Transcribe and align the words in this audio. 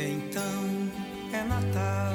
Então 0.00 0.42
é 1.32 1.42
Natal. 1.42 2.08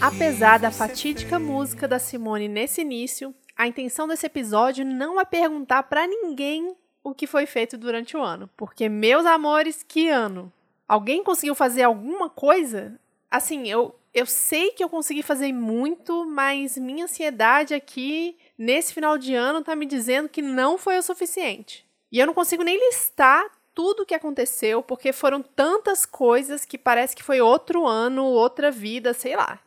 Apesar 0.00 0.58
da 0.58 0.70
fatídica 0.70 1.38
música 1.38 1.86
da 1.86 1.98
Simone 1.98 2.48
nesse 2.48 2.80
início, 2.80 3.34
a 3.54 3.66
intenção 3.66 4.08
desse 4.08 4.24
episódio 4.24 4.86
não 4.86 5.20
é 5.20 5.24
perguntar 5.26 5.82
para 5.82 6.06
ninguém 6.06 6.74
o 7.04 7.14
que 7.14 7.26
foi 7.26 7.44
feito 7.44 7.76
durante 7.76 8.16
o 8.16 8.22
ano, 8.22 8.48
porque 8.56 8.88
meus 8.88 9.26
amores, 9.26 9.82
que 9.82 10.08
ano! 10.08 10.50
Alguém 10.88 11.22
conseguiu 11.22 11.54
fazer 11.54 11.82
alguma 11.82 12.30
coisa? 12.30 12.98
Assim, 13.30 13.68
eu 13.68 13.94
eu 14.14 14.26
sei 14.26 14.70
que 14.72 14.84
eu 14.84 14.90
consegui 14.90 15.22
fazer 15.22 15.52
muito, 15.52 16.26
mas 16.26 16.76
minha 16.76 17.04
ansiedade 17.04 17.74
aqui 17.74 18.36
nesse 18.58 18.92
final 18.92 19.16
de 19.16 19.34
ano 19.34 19.62
tá 19.62 19.74
me 19.74 19.86
dizendo 19.86 20.28
que 20.28 20.42
não 20.42 20.76
foi 20.76 20.98
o 20.98 21.02
suficiente. 21.02 21.86
E 22.10 22.18
eu 22.18 22.26
não 22.26 22.34
consigo 22.34 22.62
nem 22.62 22.78
listar 22.78 23.44
tudo 23.74 24.02
o 24.02 24.06
que 24.06 24.14
aconteceu, 24.14 24.82
porque 24.82 25.12
foram 25.12 25.42
tantas 25.42 26.04
coisas 26.06 26.64
que 26.64 26.78
parece 26.78 27.16
que 27.16 27.22
foi 27.22 27.40
outro 27.40 27.86
ano, 27.86 28.24
outra 28.24 28.70
vida, 28.70 29.14
sei 29.14 29.36
lá. 29.36 29.60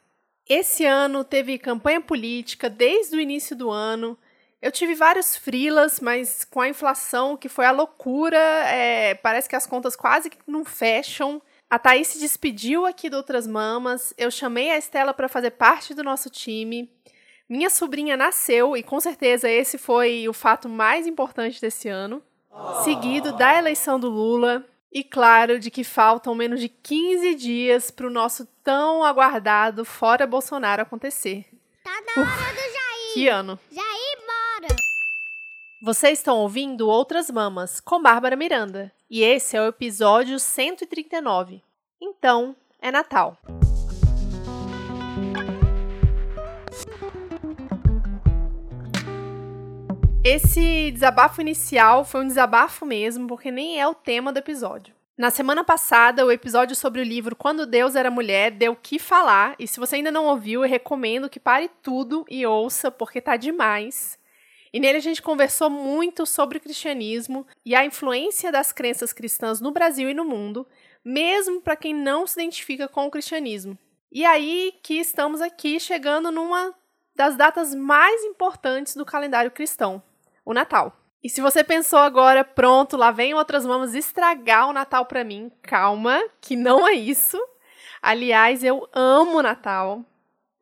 Esse 0.47 0.85
ano 0.85 1.23
teve 1.23 1.57
campanha 1.57 1.99
política 1.99 2.70
desde 2.70 3.16
o 3.16 3.20
início 3.20 3.55
do 3.55 3.71
ano. 3.71 4.17
Eu 4.61 4.71
tive 4.71 4.95
vários 4.95 5.35
frilas, 5.35 5.99
mas 5.99 6.44
com 6.44 6.61
a 6.61 6.70
inflação, 6.70 7.35
que 7.35 7.49
foi 7.49 7.66
a 7.66 7.71
loucura, 7.71 8.38
é, 8.38 9.16
parece 9.16 9.49
que 9.49 9.55
as 9.55 9.67
contas 9.67 9.95
quase 9.95 10.30
que 10.30 10.38
não 10.47 10.63
fecham. 10.63 11.41
A 11.69 11.80
Thaís 11.80 12.08
se 12.08 12.19
despediu 12.19 12.85
aqui 12.85 13.09
do 13.09 13.17
Outras 13.17 13.47
Mamas. 13.47 14.13
Eu 14.17 14.30
chamei 14.30 14.72
a 14.72 14.77
Estela 14.77 15.13
para 15.13 15.27
fazer 15.27 15.52
parte 15.52 15.94
do 15.94 16.03
nosso 16.03 16.30
time. 16.30 16.91
Minha 17.49 17.69
sobrinha 17.69 18.16
nasceu 18.16 18.75
e 18.75 18.81
com 18.81 18.99
certeza 18.99 19.49
esse 19.49 19.77
foi 19.77 20.27
o 20.27 20.33
fato 20.33 20.67
mais 20.69 21.05
importante 21.05 21.59
desse 21.61 21.88
ano. 21.88 22.23
Seguido 22.84 23.34
da 23.34 23.58
eleição 23.58 24.00
do 24.00 24.09
Lula, 24.09 24.66
e 24.91 25.04
claro, 25.04 25.59
de 25.59 25.70
que 25.70 25.84
faltam 25.84 26.34
menos 26.34 26.59
de 26.59 26.70
15 26.70 27.36
dias 27.36 27.92
para 27.92 28.08
o 28.08 28.09
nosso 28.09 28.45
tão 28.64 29.03
aguardado 29.03 29.84
Fora 29.84 30.25
Bolsonaro 30.25 30.81
acontecer. 30.81 31.45
Tá 31.84 31.92
na 32.16 32.22
hora 32.22 32.53
do 32.53 32.62
Jair. 32.62 33.14
Que 33.14 33.28
ano? 33.28 33.59
Jair, 33.70 34.17
bora. 34.25 34.75
Vocês 35.84 36.20
estão 36.20 36.38
ouvindo 36.38 36.88
Outras 36.88 37.30
Mamas 37.30 37.81
com 37.81 38.02
Bárbara 38.02 38.36
Miranda. 38.36 38.92
E 39.09 39.22
esse 39.22 39.58
é 39.58 39.62
o 39.62 39.67
episódio 39.67 40.40
139. 40.40 41.62
Então, 42.02 42.56
é 42.81 42.90
Natal. 42.90 43.38
Esse 50.28 50.90
desabafo 50.90 51.40
inicial 51.40 52.04
foi 52.04 52.22
um 52.22 52.28
desabafo 52.28 52.84
mesmo, 52.84 53.28
porque 53.28 53.52
nem 53.52 53.80
é 53.80 53.88
o 53.88 53.94
tema 53.94 54.34
do 54.34 54.40
episódio. 54.40 54.92
Na 55.16 55.30
semana 55.30 55.64
passada, 55.64 56.26
o 56.26 56.31
episódio 56.31 56.76
sobre 56.76 57.00
o 57.00 57.04
livro 57.04 57.36
Quando 57.36 57.68
Deus 57.68 57.95
Era 57.95 58.09
Mulher 58.09 58.50
deu 58.50 58.72
o 58.72 58.76
que 58.76 58.98
falar, 58.98 59.56
e 59.59 59.68
se 59.68 59.80
você 59.80 59.98
ainda 59.98 60.09
não 60.09 60.26
ouviu, 60.26 60.64
eu 60.64 60.68
recomendo 60.68 61.30
que 61.30 61.40
pare 61.40 61.70
tudo 61.84 62.26
e 62.28 62.44
ouça, 62.44 62.90
porque 62.90 63.22
tá 63.22 63.38
demais. 63.38 64.18
E 64.73 64.80
nele 64.80 64.98
a 64.98 65.02
gente 65.02 65.22
conversou 65.22 65.70
muito 65.70 66.26
sobre 66.26 66.58
o 66.58 66.62
cristianismo 66.62 67.46
e 67.64 67.76
a 67.76 67.86
influência 67.86 68.52
das 68.52 68.72
crenças 68.72 69.14
cristãs 69.14 69.62
no 69.62 69.70
Brasil 69.70 70.09
e 70.09 70.16
no 70.16 70.26
mundo, 70.26 70.66
mesmo 71.03 71.62
para 71.62 71.76
quem 71.76 71.94
não 71.94 72.26
se 72.26 72.42
identifica 72.42 72.88
com 72.88 73.06
o 73.06 73.12
cristianismo. 73.12 73.78
E 74.12 74.26
aí 74.26 74.73
que 74.81 74.96
estamos 74.96 75.40
aqui 75.40 75.80
chegando 75.80 76.31
numa 76.31 76.73
das 77.16 77.38
datas 77.38 77.76
mais 77.76 78.23
importantes 78.23 78.96
do 78.96 79.06
calendário 79.06 79.52
cristão, 79.52 80.02
o 80.45 80.53
Natal. 80.53 80.95
E 81.23 81.29
se 81.29 81.41
você 81.41 81.63
pensou 81.63 81.97
agora, 81.97 82.43
pronto, 82.43 82.95
lá 82.95 83.09
vem 83.09 83.33
outras 83.33 83.65
mamas 83.65 83.95
estragar 83.95 84.69
o 84.69 84.73
Natal 84.73 85.07
para 85.07 85.23
mim, 85.23 85.51
calma, 85.63 86.21
que 86.39 86.55
não 86.55 86.88
é 86.88 86.93
isso. 86.93 87.41
Aliás, 87.99 88.63
eu 88.63 88.88
amo 88.93 89.39
o 89.39 89.41
Natal. 89.41 90.05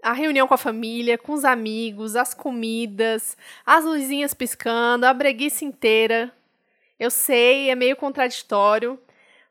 A 0.02 0.14
reunião 0.14 0.48
com 0.48 0.54
a 0.54 0.58
família, 0.58 1.18
com 1.18 1.34
os 1.34 1.44
amigos, 1.44 2.16
as 2.16 2.34
comidas, 2.34 3.36
as 3.66 3.84
luzinhas 3.84 4.34
piscando, 4.34 5.06
a 5.06 5.14
breguice 5.14 5.66
inteira. 5.66 6.32
Eu 6.98 7.12
sei, 7.12 7.70
é 7.70 7.76
meio 7.76 7.98
contraditório, 7.98 8.98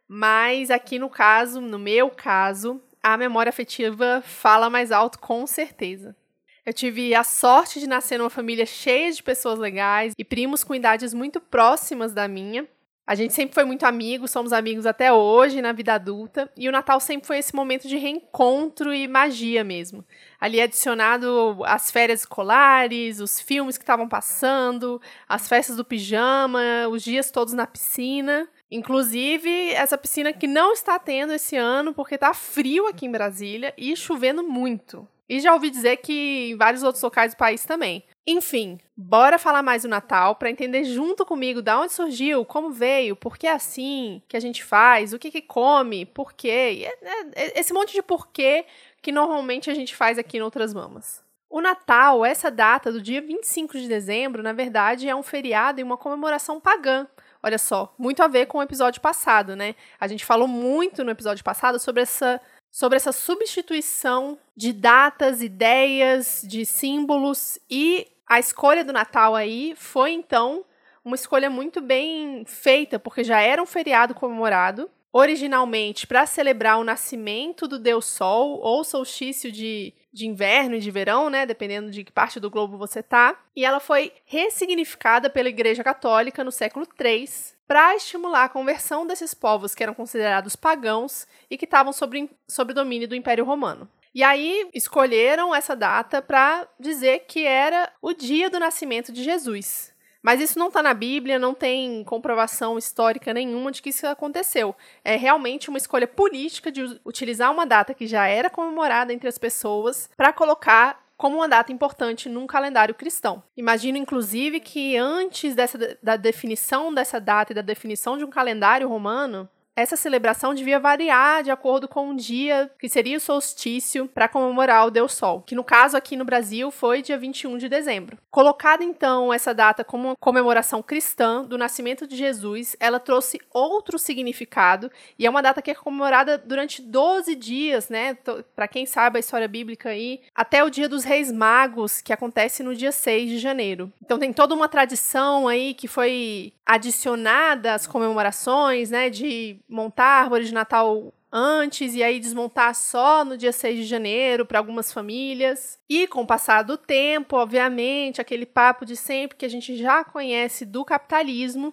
mas 0.09 0.71
aqui 0.71 0.99
no 0.99 1.11
caso, 1.11 1.61
no 1.61 1.79
meu 1.79 2.09
caso, 2.09 2.81
a 3.03 3.19
memória 3.19 3.51
afetiva 3.51 4.23
fala 4.25 4.71
mais 4.71 4.91
alto 4.91 5.19
com 5.19 5.47
certeza. 5.47 6.17
Eu 6.65 6.73
tive 6.73 7.13
a 7.13 7.25
sorte 7.25 7.81
de 7.81 7.89
nascer 7.89 8.19
numa 8.19 8.31
família 8.31 8.65
cheia 8.65 9.11
de 9.11 9.21
pessoas 9.21 9.59
legais 9.59 10.15
e 10.17 10.25
primos 10.25 10.63
com 10.63 10.73
idades 10.73 11.13
muito 11.13 11.41
próximas 11.41 12.13
da 12.13 12.29
minha. 12.29 12.69
A 13.05 13.17
gente 13.17 13.35
sempre 13.35 13.53
foi 13.53 13.65
muito 13.65 13.85
amigo, 13.85 14.29
somos 14.29 14.53
amigos 14.53 14.87
até 14.87 15.13
hoje 15.13 15.61
na 15.61 15.73
vida 15.73 15.95
adulta, 15.95 16.49
e 16.57 16.69
o 16.69 16.73
Natal 16.73 17.01
sempre 17.01 17.27
foi 17.27 17.39
esse 17.39 17.53
momento 17.53 17.89
de 17.89 17.97
reencontro 17.97 18.95
e 18.95 19.09
magia 19.09 19.65
mesmo. 19.65 20.05
Ali 20.41 20.61
adicionado 20.61 21.59
as 21.65 21.91
férias 21.91 22.21
escolares, 22.21 23.19
os 23.19 23.41
filmes 23.41 23.77
que 23.77 23.83
estavam 23.83 24.09
passando, 24.09 25.03
as 25.29 25.49
festas 25.49 25.77
do 25.77 25.85
pijama, 25.85 26.63
os 26.89 27.03
dias 27.03 27.33
todos 27.33 27.55
na 27.55 27.67
piscina. 27.67 28.49
Inclusive, 28.71 29.71
essa 29.71 29.99
piscina 29.99 30.33
que 30.33 30.47
não 30.47 30.73
está 30.73 30.97
tendo 30.97 31.33
esse 31.33 31.57
ano 31.57 31.93
porque 31.93 32.17
tá 32.17 32.33
frio 32.33 32.87
aqui 32.87 33.07
em 33.07 33.11
Brasília 33.11 33.75
e 33.77 33.97
chovendo 33.97 34.45
muito. 34.45 35.09
E 35.33 35.41
já 35.41 35.55
ouvi 35.55 35.71
dizer 35.71 35.97
que 35.97 36.51
em 36.51 36.57
vários 36.59 36.83
outros 36.83 37.03
locais 37.03 37.33
do 37.33 37.39
país 37.39 37.65
também. 37.65 38.05
Enfim, 38.27 38.79
bora 38.95 39.39
falar 39.39 39.63
mais 39.63 39.81
do 39.81 39.89
Natal 39.89 40.37
para 40.37 40.51
entender 40.51 40.85
junto 40.85 41.25
comigo 41.25 41.63
da 41.63 41.81
onde 41.81 41.95
surgiu, 41.95 42.45
como 42.45 42.71
veio, 42.71 43.17
por 43.17 43.39
que 43.39 43.47
é 43.47 43.53
assim 43.53 44.21
que 44.29 44.37
a 44.37 44.41
gente 44.41 44.63
faz, 44.63 45.15
o 45.15 45.19
que 45.19 45.31
que 45.31 45.41
come, 45.41 46.05
por 46.05 46.35
quê. 46.35 46.87
É, 47.03 47.45
é, 47.45 47.59
esse 47.59 47.73
monte 47.73 47.95
de 47.95 48.03
porquê 48.03 48.67
que 49.01 49.11
normalmente 49.11 49.71
a 49.71 49.75
gente 49.75 49.97
faz 49.97 50.19
aqui 50.19 50.37
em 50.37 50.43
Outras 50.43 50.75
Mamas. 50.75 51.25
O 51.49 51.63
Natal, 51.63 52.27
essa 52.27 52.51
data 52.51 52.93
do 52.93 53.01
dia 53.01 53.23
25 53.23 53.79
de 53.79 53.89
dezembro, 53.89 54.43
na 54.43 54.53
verdade 54.53 55.09
é 55.09 55.17
um 55.17 55.23
feriado 55.23 55.81
e 55.81 55.83
uma 55.83 55.97
comemoração 55.97 56.61
pagã. 56.61 57.07
Olha 57.43 57.57
só, 57.57 57.95
muito 57.99 58.23
a 58.23 58.29
ver 58.29 58.45
com 58.47 58.59
o 58.59 58.63
episódio 58.63 59.01
passado, 59.01 59.57
né? 59.57 59.75
A 59.99 60.07
gente 60.07 60.27
falou 60.27 60.47
muito 60.47 61.03
no 61.03 61.11
episódio 61.11 61.43
passado 61.43 61.79
sobre 61.79 62.03
essa 62.03 62.39
sobre 62.73 62.97
essa 62.97 63.13
substituição 63.13 64.39
de 64.57 64.73
datas, 64.73 65.43
ideias, 65.43 66.43
de 66.43 66.65
símbolos 66.65 67.59
e 67.71 68.09
a 68.27 68.41
escolha 68.41 68.83
do 68.83 68.95
Natal 68.95 69.35
aí 69.35 69.75
foi 69.77 70.13
então 70.13 70.65
uma 71.05 71.15
escolha 71.15 71.51
muito 71.51 71.83
bem 71.83 72.45
feita, 72.47 72.99
porque 72.99 73.23
já 73.23 73.41
era 73.41 73.63
um 73.63 73.67
feriado 73.67 74.15
comemorado 74.15 74.91
originalmente 75.13 76.07
para 76.07 76.25
celebrar 76.25 76.79
o 76.79 76.85
nascimento 76.85 77.69
do 77.69 77.79
Deus 77.79 78.07
Sol 78.07 78.59
ou 78.61 78.83
solstício 78.83 79.53
de, 79.53 79.93
de 80.13 80.27
inverno 80.27 80.77
e 80.77 80.81
de 80.81 80.91
verão, 80.91 81.29
né, 81.29 81.45
dependendo 81.45 81.91
de 81.91 82.03
que 82.03 82.11
parte 82.11 82.41
do 82.41 82.51
globo 82.51 82.79
você 82.79 83.03
tá. 83.03 83.39
E 83.55 83.65
ela 83.65 83.79
foi 83.79 84.13
ressignificada 84.25 85.29
pela 85.29 85.51
Igreja 85.51 85.85
Católica 85.85 86.43
no 86.43 86.51
século 86.51 86.87
III 86.99 87.29
para 87.69 87.95
estimular 87.95 88.45
a 88.45 88.49
conversão 88.49 89.07
desses 89.07 89.35
povos 89.35 89.75
que 89.75 89.83
eram 89.83 89.95
considerados 89.95 90.57
pagãos 90.57 91.27
e 91.51 91.59
que 91.59 91.67
estavam 91.67 91.93
sob, 91.93 92.31
sob 92.49 92.73
domínio 92.73 93.09
do 93.09 93.15
Império 93.15 93.45
Romano. 93.45 93.89
E 94.15 94.23
aí 94.23 94.69
escolheram 94.75 95.55
essa 95.55 95.75
data 95.75 96.21
para 96.21 96.69
dizer 96.79 97.25
que 97.27 97.47
era 97.47 97.91
o 98.01 98.13
dia 98.13 98.51
do 98.51 98.61
nascimento 98.61 99.11
de 99.11 99.23
Jesus. 99.23 99.92
Mas 100.23 100.41
isso 100.41 100.59
não 100.59 100.69
está 100.69 100.83
na 100.83 100.95
Bíblia, 100.95 101.39
não 101.39 101.53
tem 101.53 102.05
comprovação 102.05 102.79
histórica 102.79 103.35
nenhuma 103.35 103.73
de 103.73 103.83
que 103.83 103.91
isso 103.91 104.07
aconteceu. 104.07 104.75
É 105.05 105.17
realmente 105.17 105.69
uma 105.69 105.79
escolha 105.79 106.07
política 106.07 106.71
de 106.71 107.01
utilizar 107.05 107.51
uma 107.51 107.67
data 107.67 107.93
que 107.93 108.07
já 108.07 108.27
era 108.27 108.49
comemorada 108.49 109.13
entre 109.13 109.29
as 109.29 109.37
pessoas 109.37 110.09
para 110.17 110.33
colocar 110.33 111.03
como 111.17 111.37
uma 111.37 111.49
data 111.49 111.73
importante 111.73 112.29
num 112.29 112.47
calendário 112.47 112.95
cristão. 112.95 113.43
Imagino, 113.57 113.97
inclusive, 113.97 114.59
que 114.59 114.97
antes 114.97 115.55
dessa, 115.55 115.97
da 116.03 116.17
definição 116.17 116.93
dessa 116.93 117.21
data 117.21 117.53
e 117.53 117.55
da 117.55 117.63
definição 117.63 118.19
de 118.19 118.25
um 118.25 118.31
calendário 118.31 118.89
romano, 118.89 119.49
essa 119.75 119.97
celebração 119.97 120.55
devia 120.55 120.79
variar 120.79 121.43
de 121.43 121.51
acordo 121.51 121.89
com 121.89 122.11
o 122.11 122.17
dia 122.17 122.71
que 122.79 122.89
seria 122.89 123.17
o 123.17 123.21
solstício 123.21 124.07
para 124.09 124.29
comemorar 124.29 124.87
o 124.87 124.91
Deus 124.91 125.13
Sol, 125.15 125.43
que 125.43 125.55
no 125.55 125.65
caso 125.65 125.97
aqui 125.97 126.17
no 126.17 126.25
Brasil 126.25 126.71
foi 126.71 127.03
dia 127.03 127.17
21 127.17 127.57
de 127.59 127.69
dezembro. 127.69 128.19
Colocada 128.31 128.85
então 128.85 129.33
essa 129.33 129.55
data 129.55 129.83
como 129.83 130.09
uma 130.09 130.17
comemoração 130.17 130.83
cristã 130.83 131.43
do 131.43 131.57
nascimento 131.57 132.07
de 132.07 132.17
Jesus, 132.17 132.77
ela 132.79 133.01
trouxe 133.01 133.41
outro 133.51 133.99
significado 133.99 134.91
e 135.19 135.27
é 135.27 135.31
uma 135.31 135.43
data 135.43 135.63
que 135.63 135.71
é 135.71 135.75
comemorada 135.75 136.37
durante 136.37 136.83
12 136.83 137.35
dias, 137.35 137.89
né? 137.89 138.17
Para 138.55 138.69
quem 138.69 138.85
sabe 138.87 139.17
a 139.17 139.21
história 139.21 139.49
bíblica 139.49 139.91
aí, 139.91 140.21
até 140.35 140.63
o 140.63 140.71
dia 140.71 140.89
dos 140.89 141.05
Reis 141.05 141.33
Magos, 141.33 142.01
que 142.01 142.13
acontece 142.13 142.63
no 142.63 142.75
dia 142.75 142.93
6 142.93 143.31
de 143.31 143.39
janeiro. 143.39 143.93
Então 144.05 144.19
tem 144.19 144.33
toda 144.33 144.55
uma 144.55 144.69
tradição 144.69 145.49
aí 145.49 145.75
que 145.75 145.89
foi 145.89 146.53
adicionada 146.65 147.75
às 147.75 147.87
comemorações, 147.87 148.91
né, 148.91 149.11
de 149.11 149.59
montar 149.73 150.23
árvore 150.23 150.45
de 150.45 150.55
Natal 150.55 151.13
antes 151.33 151.95
e 151.95 152.03
aí 152.03 152.21
desmontar 152.21 152.75
só 152.75 153.25
no 153.25 153.39
dia 153.39 153.53
6 153.53 153.79
de 153.79 153.85
janeiro 153.85 154.45
para 154.45 154.59
algumas 154.59 154.93
famílias. 154.93 155.79
E 155.89 156.07
com 156.07 156.23
o 156.23 156.27
passar 156.27 156.63
do 156.63 156.77
tempo, 156.77 157.37
obviamente, 157.37 158.21
aquele 158.21 158.45
papo 158.45 158.85
de 158.85 158.95
sempre 158.95 159.37
que 159.39 159.47
a 159.47 159.49
gente 159.49 159.77
já 159.77 160.05
conhece 160.05 160.67
do 160.67 160.85
capitalismo, 160.85 161.73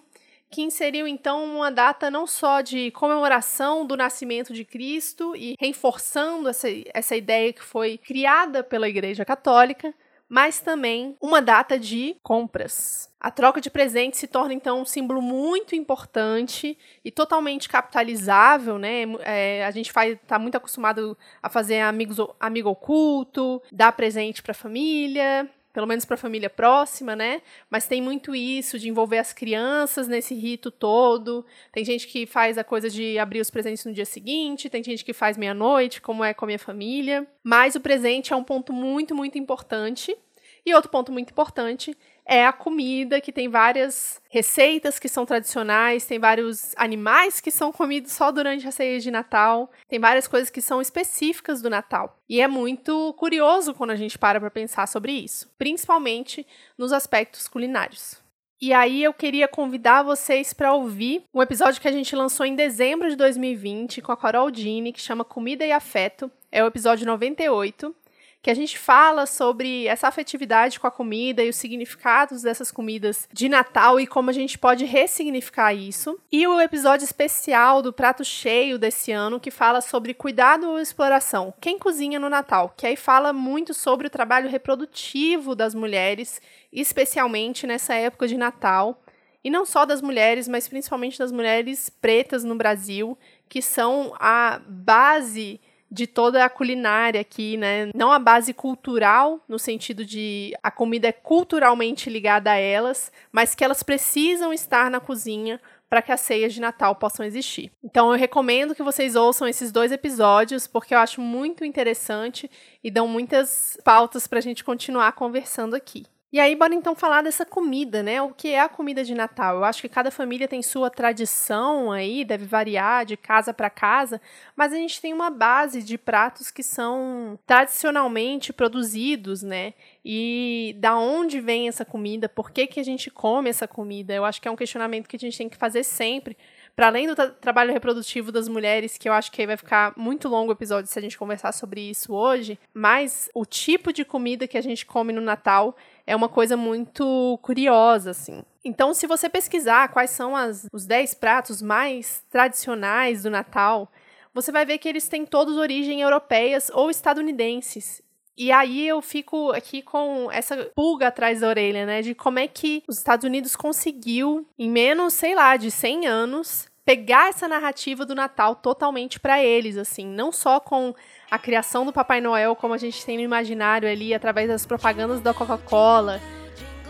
que 0.50 0.62
inseriu 0.62 1.06
então 1.06 1.44
uma 1.44 1.70
data 1.70 2.10
não 2.10 2.26
só 2.26 2.60
de 2.60 2.90
comemoração 2.92 3.86
do 3.86 3.96
nascimento 3.96 4.52
de 4.52 4.64
Cristo 4.64 5.36
e 5.36 5.54
reforçando 5.60 6.48
essa, 6.48 6.68
essa 6.92 7.14
ideia 7.14 7.52
que 7.52 7.62
foi 7.62 7.98
criada 7.98 8.64
pela 8.64 8.88
Igreja 8.88 9.24
Católica, 9.24 9.94
mas 10.30 10.60
também 10.60 11.16
uma 11.20 11.42
data 11.42 11.76
de 11.76 12.16
compras. 12.22 13.10
A 13.18 13.32
troca 13.32 13.60
de 13.60 13.68
presentes 13.68 14.20
se 14.20 14.28
torna 14.28 14.54
então 14.54 14.80
um 14.80 14.84
símbolo 14.84 15.20
muito 15.20 15.74
importante 15.74 16.78
e 17.04 17.10
totalmente 17.10 17.68
capitalizável, 17.68 18.78
né? 18.78 19.02
É, 19.20 19.66
a 19.66 19.70
gente 19.72 19.92
está 19.92 20.38
muito 20.38 20.56
acostumado 20.56 21.18
a 21.42 21.50
fazer 21.50 21.80
amigos, 21.80 22.16
amigo 22.38 22.70
oculto, 22.70 23.60
dar 23.72 23.92
presente 23.92 24.40
para 24.40 24.52
a 24.52 24.54
família, 24.54 25.50
pelo 25.72 25.86
menos 25.86 26.04
para 26.04 26.14
a 26.14 26.18
família 26.18 26.50
próxima, 26.50 27.14
né? 27.14 27.42
Mas 27.68 27.86
tem 27.86 28.02
muito 28.02 28.34
isso 28.34 28.78
de 28.78 28.88
envolver 28.88 29.18
as 29.18 29.32
crianças 29.32 30.08
nesse 30.08 30.34
rito 30.34 30.70
todo. 30.70 31.44
Tem 31.72 31.84
gente 31.84 32.06
que 32.06 32.26
faz 32.26 32.58
a 32.58 32.64
coisa 32.64 32.90
de 32.90 33.18
abrir 33.18 33.40
os 33.40 33.50
presentes 33.50 33.84
no 33.84 33.92
dia 33.92 34.04
seguinte, 34.04 34.68
tem 34.68 34.82
gente 34.82 35.04
que 35.04 35.12
faz 35.12 35.36
meia-noite, 35.36 36.00
como 36.00 36.24
é 36.24 36.34
com 36.34 36.44
a 36.44 36.46
minha 36.46 36.58
família. 36.58 37.26
Mas 37.42 37.74
o 37.74 37.80
presente 37.80 38.32
é 38.32 38.36
um 38.36 38.44
ponto 38.44 38.72
muito, 38.72 39.14
muito 39.14 39.38
importante. 39.38 40.16
E 40.64 40.74
outro 40.74 40.90
ponto 40.90 41.10
muito 41.10 41.30
importante 41.30 41.96
é 42.30 42.46
a 42.46 42.52
comida, 42.52 43.20
que 43.20 43.32
tem 43.32 43.48
várias 43.48 44.22
receitas 44.30 45.00
que 45.00 45.08
são 45.08 45.26
tradicionais, 45.26 46.06
tem 46.06 46.20
vários 46.20 46.72
animais 46.76 47.40
que 47.40 47.50
são 47.50 47.72
comidos 47.72 48.12
só 48.12 48.30
durante 48.30 48.68
a 48.68 48.70
ceia 48.70 49.00
de 49.00 49.10
Natal, 49.10 49.68
tem 49.88 49.98
várias 49.98 50.28
coisas 50.28 50.48
que 50.48 50.62
são 50.62 50.80
específicas 50.80 51.60
do 51.60 51.68
Natal. 51.68 52.16
E 52.28 52.40
é 52.40 52.46
muito 52.46 53.12
curioso 53.14 53.74
quando 53.74 53.90
a 53.90 53.96
gente 53.96 54.16
para 54.16 54.38
para 54.38 54.48
pensar 54.48 54.86
sobre 54.86 55.10
isso, 55.10 55.52
principalmente 55.58 56.46
nos 56.78 56.92
aspectos 56.92 57.48
culinários. 57.48 58.22
E 58.60 58.72
aí 58.72 59.02
eu 59.02 59.12
queria 59.12 59.48
convidar 59.48 60.04
vocês 60.04 60.52
para 60.52 60.72
ouvir 60.72 61.24
um 61.34 61.42
episódio 61.42 61.80
que 61.80 61.88
a 61.88 61.92
gente 61.92 62.14
lançou 62.14 62.46
em 62.46 62.54
dezembro 62.54 63.10
de 63.10 63.16
2020 63.16 64.00
com 64.02 64.12
a 64.12 64.16
Carol 64.16 64.52
Dini, 64.52 64.92
que 64.92 65.00
chama 65.00 65.24
Comida 65.24 65.66
e 65.66 65.72
Afeto. 65.72 66.30
É 66.52 66.62
o 66.62 66.68
episódio 66.68 67.06
98 67.06 67.92
que 68.42 68.50
a 68.50 68.54
gente 68.54 68.78
fala 68.78 69.26
sobre 69.26 69.86
essa 69.86 70.08
afetividade 70.08 70.80
com 70.80 70.86
a 70.86 70.90
comida 70.90 71.42
e 71.42 71.50
os 71.50 71.56
significados 71.56 72.42
dessas 72.42 72.70
comidas 72.70 73.28
de 73.32 73.48
Natal 73.48 74.00
e 74.00 74.06
como 74.06 74.30
a 74.30 74.32
gente 74.32 74.58
pode 74.58 74.84
ressignificar 74.84 75.74
isso. 75.74 76.18
E 76.32 76.46
o 76.46 76.60
episódio 76.60 77.04
especial 77.04 77.82
do 77.82 77.92
Prato 77.92 78.24
Cheio 78.24 78.78
desse 78.78 79.12
ano, 79.12 79.38
que 79.38 79.50
fala 79.50 79.80
sobre 79.80 80.14
cuidado 80.14 80.70
ou 80.70 80.80
exploração, 80.80 81.52
quem 81.60 81.78
cozinha 81.78 82.18
no 82.18 82.30
Natal, 82.30 82.72
que 82.76 82.86
aí 82.86 82.96
fala 82.96 83.32
muito 83.32 83.74
sobre 83.74 84.06
o 84.06 84.10
trabalho 84.10 84.48
reprodutivo 84.48 85.54
das 85.54 85.74
mulheres, 85.74 86.40
especialmente 86.72 87.66
nessa 87.66 87.94
época 87.94 88.26
de 88.26 88.38
Natal. 88.38 89.02
E 89.42 89.50
não 89.50 89.64
só 89.64 89.86
das 89.86 90.02
mulheres, 90.02 90.46
mas 90.46 90.68
principalmente 90.68 91.18
das 91.18 91.32
mulheres 91.32 91.88
pretas 91.88 92.44
no 92.44 92.54
Brasil, 92.54 93.18
que 93.48 93.62
são 93.62 94.14
a 94.18 94.60
base 94.66 95.58
de 95.90 96.06
toda 96.06 96.44
a 96.44 96.48
culinária 96.48 97.20
aqui, 97.20 97.56
né? 97.56 97.90
Não 97.94 98.12
a 98.12 98.18
base 98.18 98.54
cultural, 98.54 99.42
no 99.48 99.58
sentido 99.58 100.04
de 100.04 100.54
a 100.62 100.70
comida 100.70 101.08
é 101.08 101.12
culturalmente 101.12 102.08
ligada 102.08 102.52
a 102.52 102.56
elas, 102.56 103.10
mas 103.32 103.54
que 103.54 103.64
elas 103.64 103.82
precisam 103.82 104.52
estar 104.52 104.90
na 104.90 105.00
cozinha 105.00 105.60
para 105.88 106.00
que 106.00 106.12
as 106.12 106.20
ceias 106.20 106.54
de 106.54 106.60
Natal 106.60 106.94
possam 106.94 107.26
existir. 107.26 107.72
Então 107.82 108.12
eu 108.12 108.18
recomendo 108.18 108.76
que 108.76 108.82
vocês 108.82 109.16
ouçam 109.16 109.48
esses 109.48 109.72
dois 109.72 109.90
episódios, 109.90 110.68
porque 110.68 110.94
eu 110.94 110.98
acho 110.98 111.20
muito 111.20 111.64
interessante 111.64 112.48
e 112.82 112.90
dão 112.90 113.08
muitas 113.08 113.76
pautas 113.84 114.28
para 114.28 114.38
a 114.38 114.42
gente 114.42 114.62
continuar 114.62 115.10
conversando 115.12 115.74
aqui. 115.74 116.06
E 116.32 116.38
aí, 116.38 116.54
bora 116.54 116.72
então 116.72 116.94
falar 116.94 117.22
dessa 117.22 117.44
comida, 117.44 118.04
né? 118.04 118.22
O 118.22 118.32
que 118.32 118.50
é 118.50 118.60
a 118.60 118.68
comida 118.68 119.02
de 119.02 119.16
Natal? 119.16 119.56
Eu 119.56 119.64
acho 119.64 119.82
que 119.82 119.88
cada 119.88 120.12
família 120.12 120.46
tem 120.46 120.62
sua 120.62 120.88
tradição 120.88 121.90
aí, 121.90 122.24
deve 122.24 122.44
variar 122.44 123.04
de 123.04 123.16
casa 123.16 123.52
para 123.52 123.68
casa, 123.68 124.20
mas 124.54 124.72
a 124.72 124.76
gente 124.76 125.00
tem 125.00 125.12
uma 125.12 125.28
base 125.28 125.82
de 125.82 125.98
pratos 125.98 126.48
que 126.48 126.62
são 126.62 127.36
tradicionalmente 127.44 128.52
produzidos, 128.52 129.42
né? 129.42 129.74
E 130.04 130.76
da 130.78 130.96
onde 130.96 131.40
vem 131.40 131.66
essa 131.66 131.84
comida? 131.84 132.28
Por 132.28 132.52
que, 132.52 132.68
que 132.68 132.78
a 132.78 132.84
gente 132.84 133.10
come 133.10 133.50
essa 133.50 133.66
comida? 133.66 134.14
Eu 134.14 134.24
acho 134.24 134.40
que 134.40 134.46
é 134.46 134.50
um 134.52 134.56
questionamento 134.56 135.08
que 135.08 135.16
a 135.16 135.18
gente 135.18 135.36
tem 135.36 135.48
que 135.48 135.56
fazer 135.56 135.82
sempre 135.82 136.36
para 136.76 136.86
além 136.86 137.06
do 137.06 137.16
tra 137.16 137.28
trabalho 137.28 137.72
reprodutivo 137.72 138.30
das 138.30 138.48
mulheres, 138.48 138.96
que 138.96 139.08
eu 139.08 139.12
acho 139.12 139.32
que 139.32 139.40
aí 139.42 139.46
vai 139.46 139.56
ficar 139.56 139.92
muito 139.96 140.28
longo 140.28 140.50
o 140.50 140.54
episódio 140.54 140.90
se 140.90 140.98
a 140.98 141.02
gente 141.02 141.18
conversar 141.18 141.52
sobre 141.52 141.80
isso 141.80 142.14
hoje, 142.14 142.58
mas 142.72 143.28
o 143.34 143.44
tipo 143.44 143.92
de 143.92 144.04
comida 144.04 144.46
que 144.46 144.56
a 144.56 144.62
gente 144.62 144.86
come 144.86 145.12
no 145.12 145.20
Natal 145.20 145.76
é 146.10 146.16
uma 146.16 146.28
coisa 146.28 146.56
muito 146.56 147.38
curiosa, 147.40 148.10
assim. 148.10 148.42
Então, 148.64 148.92
se 148.92 149.06
você 149.06 149.28
pesquisar 149.28 149.88
quais 149.88 150.10
são 150.10 150.34
as, 150.34 150.66
os 150.72 150.84
10 150.84 151.14
pratos 151.14 151.62
mais 151.62 152.24
tradicionais 152.28 153.22
do 153.22 153.30
Natal, 153.30 153.88
você 154.34 154.50
vai 154.50 154.66
ver 154.66 154.78
que 154.78 154.88
eles 154.88 155.08
têm 155.08 155.24
todos 155.24 155.56
origem 155.56 156.00
europeias 156.00 156.68
ou 156.74 156.90
estadunidenses. 156.90 158.02
E 158.36 158.50
aí 158.50 158.88
eu 158.88 159.00
fico 159.00 159.52
aqui 159.52 159.82
com 159.82 160.28
essa 160.32 160.56
pulga 160.74 161.08
atrás 161.08 161.42
da 161.42 161.48
orelha, 161.48 161.86
né? 161.86 162.02
De 162.02 162.12
como 162.12 162.40
é 162.40 162.48
que 162.48 162.82
os 162.88 162.98
Estados 162.98 163.24
Unidos 163.24 163.54
conseguiu, 163.54 164.44
em 164.58 164.68
menos, 164.68 165.14
sei 165.14 165.36
lá, 165.36 165.56
de 165.56 165.70
100 165.70 166.08
anos, 166.08 166.66
pegar 166.84 167.28
essa 167.28 167.46
narrativa 167.46 168.04
do 168.04 168.14
Natal 168.14 168.54
totalmente 168.56 169.20
para 169.20 169.42
eles, 169.42 169.76
assim, 169.76 170.06
não 170.06 170.32
só 170.32 170.58
com 170.58 170.94
a 171.30 171.38
criação 171.38 171.84
do 171.84 171.92
Papai 171.92 172.20
Noel, 172.20 172.56
como 172.56 172.74
a 172.74 172.78
gente 172.78 173.04
tem 173.04 173.16
no 173.16 173.22
imaginário 173.22 173.88
ali, 173.88 174.12
através 174.12 174.48
das 174.48 174.66
propagandas 174.66 175.20
da 175.20 175.32
Coca-Cola 175.32 176.20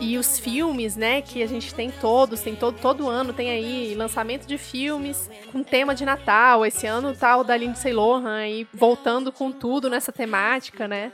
e 0.01 0.17
os 0.17 0.39
filmes, 0.39 0.95
né, 0.95 1.21
que 1.21 1.43
a 1.43 1.47
gente 1.47 1.75
tem 1.75 1.91
todos, 1.91 2.41
tem 2.41 2.55
todo, 2.55 2.79
todo 2.79 3.07
ano, 3.07 3.33
tem 3.33 3.51
aí 3.51 3.93
lançamento 3.93 4.47
de 4.47 4.57
filmes 4.57 5.29
com 5.51 5.61
tema 5.63 5.93
de 5.93 6.03
Natal. 6.03 6.65
Esse 6.65 6.87
ano 6.87 7.15
tá 7.15 7.37
o 7.37 7.43
da 7.43 7.55
Lindsay 7.55 7.93
Lohan 7.93 8.37
aí 8.37 8.67
voltando 8.73 9.31
com 9.31 9.51
tudo 9.51 9.91
nessa 9.91 10.11
temática, 10.11 10.87
né? 10.87 11.11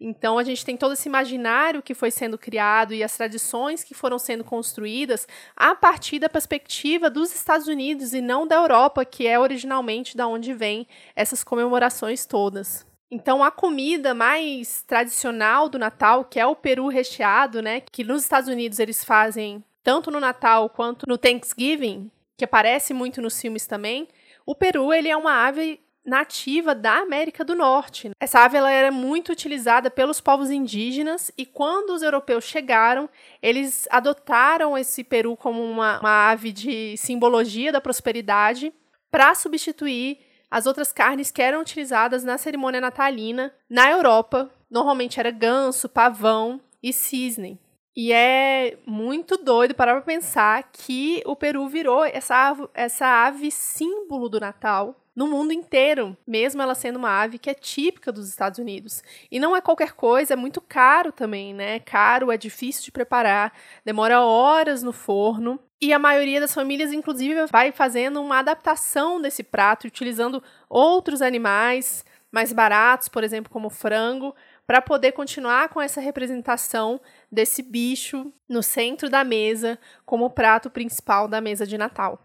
Então 0.00 0.38
a 0.38 0.44
gente 0.44 0.64
tem 0.64 0.76
todo 0.76 0.92
esse 0.92 1.08
imaginário 1.08 1.82
que 1.82 1.94
foi 1.94 2.10
sendo 2.10 2.38
criado 2.38 2.94
e 2.94 3.02
as 3.02 3.16
tradições 3.16 3.82
que 3.82 3.94
foram 3.94 4.18
sendo 4.18 4.44
construídas 4.44 5.26
a 5.56 5.74
partir 5.74 6.20
da 6.20 6.28
perspectiva 6.28 7.10
dos 7.10 7.34
Estados 7.34 7.66
Unidos 7.66 8.14
e 8.14 8.20
não 8.20 8.46
da 8.46 8.56
Europa, 8.56 9.04
que 9.04 9.26
é 9.26 9.38
originalmente 9.38 10.16
da 10.16 10.28
onde 10.28 10.54
vêm 10.54 10.86
essas 11.16 11.42
comemorações 11.42 12.24
todas. 12.26 12.86
Então 13.10 13.42
a 13.42 13.50
comida 13.50 14.14
mais 14.14 14.82
tradicional 14.82 15.68
do 15.68 15.78
Natal, 15.78 16.24
que 16.24 16.38
é 16.38 16.46
o 16.46 16.54
peru 16.54 16.88
recheado, 16.88 17.60
né, 17.60 17.80
que 17.80 18.04
nos 18.04 18.22
Estados 18.22 18.48
Unidos 18.48 18.78
eles 18.78 19.02
fazem 19.02 19.64
tanto 19.82 20.10
no 20.10 20.20
Natal 20.20 20.68
quanto 20.68 21.08
no 21.08 21.18
Thanksgiving, 21.18 22.10
que 22.36 22.44
aparece 22.44 22.92
muito 22.94 23.20
nos 23.20 23.40
filmes 23.40 23.66
também. 23.66 24.06
O 24.46 24.54
peru 24.54 24.92
ele 24.92 25.08
é 25.08 25.16
uma 25.16 25.46
ave 25.46 25.80
nativa 26.04 26.74
da 26.74 26.98
América 26.98 27.44
do 27.44 27.54
Norte. 27.54 28.10
Essa 28.20 28.40
ave 28.40 28.56
ela 28.56 28.70
era 28.70 28.90
muito 28.90 29.30
utilizada 29.30 29.90
pelos 29.90 30.20
povos 30.20 30.50
indígenas 30.50 31.30
e 31.36 31.44
quando 31.44 31.90
os 31.90 32.02
europeus 32.02 32.44
chegaram, 32.44 33.08
eles 33.42 33.86
adotaram 33.90 34.76
esse 34.76 35.04
peru 35.04 35.36
como 35.36 35.62
uma, 35.62 36.00
uma 36.00 36.30
ave 36.30 36.52
de 36.52 36.96
simbologia 36.96 37.70
da 37.70 37.80
prosperidade 37.80 38.72
para 39.10 39.34
substituir 39.34 40.18
as 40.50 40.66
outras 40.66 40.92
carnes 40.92 41.30
que 41.30 41.42
eram 41.42 41.60
utilizadas 41.60 42.24
na 42.24 42.38
cerimônia 42.38 42.80
natalina 42.80 43.52
na 43.68 43.90
Europa. 43.90 44.50
Normalmente 44.70 45.20
era 45.20 45.30
ganso, 45.30 45.88
pavão 45.88 46.60
e 46.82 46.92
cisne. 46.92 47.60
E 48.00 48.12
é 48.12 48.78
muito 48.86 49.36
doido 49.36 49.74
parar 49.74 49.94
para 49.94 50.02
pensar 50.02 50.70
que 50.72 51.20
o 51.26 51.34
peru 51.34 51.68
virou 51.68 52.04
essa 52.04 52.56
essa 52.72 53.26
ave 53.26 53.50
símbolo 53.50 54.28
do 54.28 54.38
Natal 54.38 54.94
no 55.18 55.26
mundo 55.26 55.52
inteiro, 55.52 56.16
mesmo 56.24 56.62
ela 56.62 56.76
sendo 56.76 56.94
uma 56.94 57.10
ave 57.10 57.40
que 57.40 57.50
é 57.50 57.54
típica 57.54 58.12
dos 58.12 58.28
Estados 58.28 58.60
Unidos. 58.60 59.02
E 59.28 59.40
não 59.40 59.56
é 59.56 59.60
qualquer 59.60 59.90
coisa, 59.90 60.34
é 60.34 60.36
muito 60.36 60.60
caro 60.60 61.10
também, 61.10 61.52
né? 61.52 61.80
Caro, 61.80 62.30
é 62.30 62.36
difícil 62.36 62.84
de 62.84 62.92
preparar, 62.92 63.52
demora 63.84 64.20
horas 64.20 64.80
no 64.80 64.92
forno. 64.92 65.58
E 65.80 65.92
a 65.92 65.98
maioria 65.98 66.38
das 66.38 66.54
famílias, 66.54 66.92
inclusive, 66.92 67.46
vai 67.46 67.72
fazendo 67.72 68.20
uma 68.22 68.38
adaptação 68.38 69.20
desse 69.20 69.42
prato, 69.42 69.88
utilizando 69.88 70.40
outros 70.68 71.20
animais 71.20 72.04
mais 72.30 72.52
baratos, 72.52 73.08
por 73.08 73.24
exemplo, 73.24 73.50
como 73.50 73.70
frango, 73.70 74.32
para 74.68 74.80
poder 74.80 75.10
continuar 75.10 75.68
com 75.70 75.80
essa 75.80 76.00
representação 76.00 77.00
desse 77.32 77.60
bicho 77.60 78.32
no 78.48 78.62
centro 78.62 79.10
da 79.10 79.24
mesa 79.24 79.80
como 80.06 80.30
prato 80.30 80.70
principal 80.70 81.26
da 81.26 81.40
mesa 81.40 81.66
de 81.66 81.76
Natal. 81.76 82.22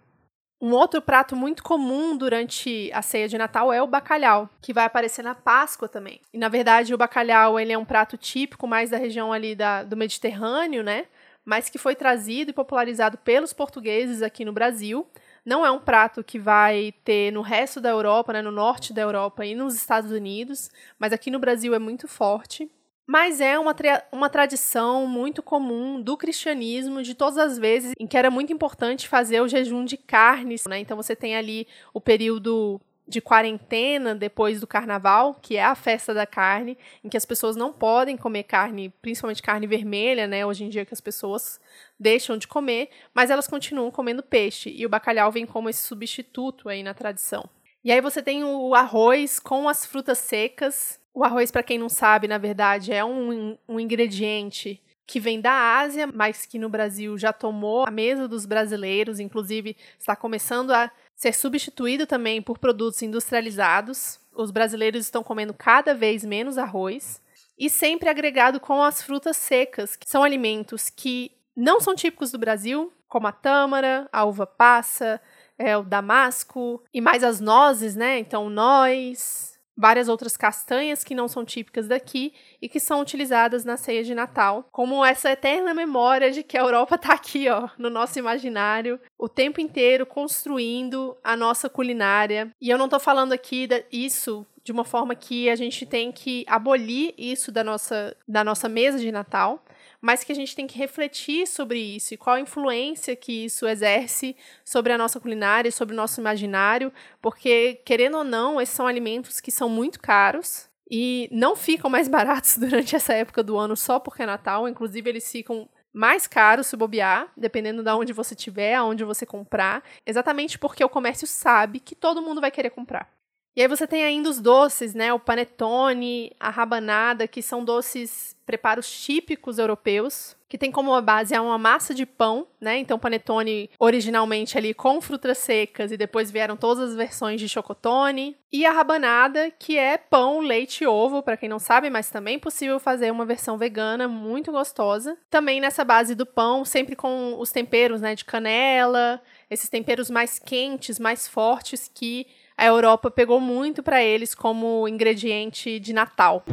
Um 0.63 0.71
outro 0.71 1.01
prato 1.01 1.35
muito 1.35 1.61
comum 1.61 2.15
durante 2.15 2.89
a 2.93 3.01
ceia 3.01 3.27
de 3.27 3.37
Natal 3.37 3.73
é 3.73 3.81
o 3.81 3.85
bacalhau, 3.85 4.49
que 4.61 4.71
vai 4.71 4.85
aparecer 4.85 5.21
na 5.21 5.35
Páscoa 5.35 5.89
também. 5.89 6.21
E 6.33 6.37
na 6.37 6.47
verdade 6.47 6.93
o 6.93 6.97
bacalhau 6.97 7.59
ele 7.59 7.73
é 7.73 7.77
um 7.77 7.83
prato 7.83 8.15
típico 8.15 8.65
mais 8.65 8.89
da 8.89 8.95
região 8.95 9.33
ali 9.33 9.55
da, 9.55 9.83
do 9.83 9.97
Mediterrâneo, 9.97 10.81
né? 10.81 11.07
Mas 11.43 11.69
que 11.69 11.77
foi 11.77 11.95
trazido 11.95 12.51
e 12.51 12.53
popularizado 12.53 13.17
pelos 13.17 13.51
portugueses 13.51 14.21
aqui 14.21 14.45
no 14.45 14.53
Brasil. 14.53 15.05
Não 15.45 15.65
é 15.65 15.69
um 15.69 15.81
prato 15.81 16.23
que 16.23 16.39
vai 16.39 16.93
ter 17.03 17.29
no 17.33 17.41
resto 17.41 17.81
da 17.81 17.89
Europa, 17.89 18.31
né, 18.31 18.41
no 18.41 18.49
norte 18.49 18.93
da 18.93 19.01
Europa 19.01 19.45
e 19.45 19.55
nos 19.55 19.75
Estados 19.75 20.11
Unidos, 20.11 20.71
mas 20.97 21.11
aqui 21.11 21.29
no 21.29 21.39
Brasil 21.39 21.75
é 21.75 21.79
muito 21.79 22.07
forte. 22.07 22.71
Mas 23.05 23.41
é 23.41 23.59
uma, 23.59 23.73
tra 23.73 24.05
uma 24.11 24.29
tradição 24.29 25.05
muito 25.05 25.43
comum 25.43 26.01
do 26.01 26.15
cristianismo, 26.15 27.03
de 27.03 27.13
todas 27.13 27.37
as 27.37 27.57
vezes 27.57 27.93
em 27.99 28.07
que 28.07 28.17
era 28.17 28.31
muito 28.31 28.53
importante 28.53 29.07
fazer 29.07 29.41
o 29.41 29.47
jejum 29.47 29.83
de 29.83 29.97
carnes. 29.97 30.65
Né? 30.65 30.79
Então 30.79 30.95
você 30.95 31.15
tem 31.15 31.35
ali 31.35 31.67
o 31.93 31.99
período 31.99 32.79
de 33.07 33.19
quarentena 33.19 34.15
depois 34.15 34.59
do 34.61 34.67
carnaval, 34.67 35.35
que 35.41 35.57
é 35.57 35.63
a 35.63 35.75
festa 35.75 36.13
da 36.13 36.25
carne, 36.25 36.77
em 37.03 37.09
que 37.09 37.17
as 37.17 37.25
pessoas 37.25 37.55
não 37.55 37.73
podem 37.73 38.15
comer 38.15 38.43
carne, 38.43 38.93
principalmente 39.01 39.41
carne 39.41 39.67
vermelha, 39.67 40.25
né? 40.25 40.45
Hoje 40.45 40.63
em 40.63 40.69
dia 40.69 40.85
que 40.85 40.93
as 40.93 41.01
pessoas 41.01 41.59
deixam 41.99 42.37
de 42.37 42.47
comer, 42.47 42.89
mas 43.13 43.29
elas 43.29 43.47
continuam 43.47 43.91
comendo 43.91 44.23
peixe 44.23 44.69
e 44.69 44.85
o 44.85 44.89
bacalhau 44.89 45.31
vem 45.31 45.45
como 45.45 45.69
esse 45.69 45.85
substituto 45.85 46.69
aí 46.69 46.81
na 46.81 46.93
tradição. 46.93 47.49
E 47.83 47.91
aí 47.91 47.99
você 47.99 48.21
tem 48.21 48.43
o 48.45 48.73
arroz 48.73 49.39
com 49.39 49.67
as 49.67 49.85
frutas 49.85 50.17
secas. 50.19 50.99
O 51.13 51.23
arroz, 51.23 51.51
para 51.51 51.63
quem 51.63 51.77
não 51.77 51.89
sabe, 51.89 52.27
na 52.27 52.37
verdade, 52.37 52.91
é 52.91 53.05
um, 53.05 53.57
um 53.67 53.79
ingrediente 53.79 54.81
que 55.05 55.19
vem 55.19 55.39
da 55.39 55.77
Ásia, 55.77 56.07
mas 56.07 56.45
que 56.45 56.57
no 56.57 56.69
Brasil 56.69 57.17
já 57.17 57.31
tomou 57.31 57.85
a 57.85 57.91
mesa 57.91 58.27
dos 58.27 58.45
brasileiros, 58.45 59.19
inclusive 59.19 59.75
está 59.99 60.15
começando 60.15 60.71
a 60.71 60.89
ser 61.15 61.33
substituído 61.33 62.07
também 62.07 62.41
por 62.41 62.57
produtos 62.57 63.01
industrializados. 63.01 64.19
Os 64.33 64.49
brasileiros 64.49 65.01
estão 65.05 65.23
comendo 65.23 65.53
cada 65.53 65.93
vez 65.93 66.25
menos 66.25 66.57
arroz 66.57 67.21
e 67.59 67.69
sempre 67.69 68.09
agregado 68.09 68.59
com 68.59 68.81
as 68.81 69.03
frutas 69.03 69.37
secas, 69.37 69.95
que 69.95 70.09
são 70.09 70.23
alimentos 70.23 70.89
que 70.89 71.31
não 71.55 71.79
são 71.79 71.93
típicos 71.93 72.31
do 72.31 72.39
Brasil, 72.39 72.91
como 73.07 73.27
a 73.27 73.31
tâmara, 73.31 74.09
a 74.11 74.25
uva 74.25 74.47
passa, 74.47 75.21
é, 75.59 75.77
o 75.77 75.83
damasco 75.83 76.83
e 76.91 76.99
mais 76.99 77.23
as 77.23 77.39
nozes, 77.39 77.95
né? 77.95 78.17
Então, 78.17 78.49
noz, 78.49 79.52
várias 79.75 80.07
outras 80.07 80.37
castanhas 80.37 81.03
que 81.03 81.15
não 81.15 81.27
são 81.27 81.43
típicas 81.43 81.87
daqui 81.87 82.33
e 82.61 82.69
que 82.69 82.79
são 82.79 83.01
utilizadas 83.01 83.65
na 83.65 83.77
ceia 83.77 84.03
de 84.03 84.13
Natal, 84.13 84.67
como 84.71 85.03
essa 85.03 85.31
eterna 85.31 85.73
memória 85.73 86.31
de 86.31 86.43
que 86.43 86.57
a 86.57 86.61
Europa 86.61 86.95
está 86.95 87.13
aqui, 87.13 87.49
ó, 87.49 87.69
no 87.77 87.89
nosso 87.89 88.19
imaginário, 88.19 88.99
o 89.17 89.27
tempo 89.27 89.59
inteiro 89.59 90.05
construindo 90.05 91.17
a 91.23 91.35
nossa 91.35 91.69
culinária. 91.69 92.51
E 92.61 92.69
eu 92.69 92.77
não 92.77 92.85
estou 92.85 92.99
falando 92.99 93.33
aqui 93.33 93.67
isso 93.91 94.45
de 94.63 94.71
uma 94.71 94.85
forma 94.85 95.13
que 95.13 95.49
a 95.49 95.55
gente 95.55 95.85
tem 95.85 96.11
que 96.11 96.45
abolir 96.47 97.13
isso 97.17 97.51
da 97.51 97.63
nossa, 97.63 98.15
da 98.27 98.43
nossa 98.43 98.69
mesa 98.69 98.97
de 98.97 99.11
Natal, 99.11 99.63
mas 100.03 100.21
que 100.21 100.33
a 100.33 100.35
gente 100.35 100.53
tem 100.53 100.67
que 100.67 100.77
refletir 100.77 101.47
sobre 101.47 101.79
isso 101.79 102.13
e 102.13 102.17
qual 102.17 102.35
a 102.35 102.39
influência 102.41 103.15
que 103.15 103.45
isso 103.45 103.65
exerce 103.65 104.35
sobre 104.65 104.91
a 104.91 104.97
nossa 104.97 105.17
culinária, 105.17 105.71
sobre 105.71 105.93
o 105.93 105.95
nosso 105.95 106.19
imaginário, 106.19 106.91
porque, 107.21 107.75
querendo 107.85 108.17
ou 108.17 108.23
não, 108.25 108.59
esses 108.59 108.75
são 108.75 108.85
alimentos 108.85 109.39
que 109.39 109.49
são 109.49 109.69
muito 109.69 110.01
caros 110.01 110.67
e 110.91 111.29
não 111.31 111.55
ficam 111.55 111.89
mais 111.89 112.09
baratos 112.09 112.57
durante 112.57 112.97
essa 112.97 113.13
época 113.13 113.41
do 113.41 113.57
ano 113.57 113.77
só 113.77 113.97
porque 113.97 114.23
é 114.23 114.25
Natal, 114.25 114.67
inclusive 114.67 115.09
eles 115.09 115.31
ficam 115.31 115.69
mais 115.93 116.27
caros 116.27 116.67
se 116.67 116.75
bobear, 116.75 117.31
dependendo 117.37 117.81
de 117.81 117.91
onde 117.91 118.11
você 118.11 118.33
estiver, 118.33 118.75
aonde 118.75 119.05
você 119.05 119.25
comprar, 119.25 119.81
exatamente 120.05 120.59
porque 120.59 120.83
o 120.83 120.89
comércio 120.89 121.25
sabe 121.25 121.79
que 121.79 121.95
todo 121.95 122.21
mundo 122.21 122.41
vai 122.41 122.51
querer 122.51 122.71
comprar. 122.71 123.09
E 123.55 123.61
aí 123.61 123.67
você 123.67 123.85
tem 123.85 124.03
ainda 124.03 124.29
os 124.29 124.39
doces, 124.39 124.93
né? 124.95 125.13
O 125.13 125.19
panetone, 125.19 126.31
a 126.39 126.49
rabanada, 126.49 127.27
que 127.27 127.41
são 127.41 127.63
doces 127.63 128.35
preparos 128.45 128.89
típicos 128.89 129.57
europeus, 129.57 130.35
que 130.49 130.57
tem 130.57 130.71
como 130.71 130.99
base 131.01 131.37
uma 131.37 131.57
massa 131.57 131.93
de 131.93 132.05
pão, 132.05 132.47
né? 132.59 132.77
Então 132.77 132.99
panetone 132.99 133.69
originalmente 133.79 134.57
ali 134.57 134.73
com 134.73 134.99
frutas 134.99 135.37
secas 135.37 135.91
e 135.91 135.97
depois 135.97 136.29
vieram 136.29 136.57
todas 136.57 136.89
as 136.89 136.95
versões 136.95 137.39
de 137.39 137.47
chocotone. 137.47 138.35
E 138.51 138.65
a 138.65 138.71
rabanada, 138.71 139.49
que 139.51 139.77
é 139.77 139.97
pão, 139.97 140.39
leite 140.39 140.83
e 140.83 140.87
ovo, 140.87 141.23
para 141.23 141.37
quem 141.37 141.47
não 141.47 141.59
sabe, 141.59 141.89
mas 141.89 142.09
também 142.09 142.35
é 142.35 142.39
possível 142.39 142.79
fazer 142.79 143.11
uma 143.11 143.25
versão 143.25 143.57
vegana 143.57 144.07
muito 144.07 144.51
gostosa. 144.51 145.17
Também 145.29 145.61
nessa 145.61 145.83
base 145.83 146.15
do 146.15 146.25
pão, 146.25 146.65
sempre 146.65 146.95
com 146.95 147.39
os 147.39 147.51
temperos, 147.51 148.01
né, 148.01 148.13
de 148.13 148.25
canela, 148.25 149.21
esses 149.49 149.69
temperos 149.69 150.09
mais 150.09 150.37
quentes, 150.37 150.99
mais 150.99 151.27
fortes 151.27 151.89
que 151.91 152.27
a 152.57 152.65
Europa 152.65 153.09
pegou 153.09 153.39
muito 153.39 153.81
para 153.81 154.03
eles 154.03 154.35
como 154.35 154.87
ingrediente 154.87 155.79
de 155.79 155.93
Natal. 155.93 156.43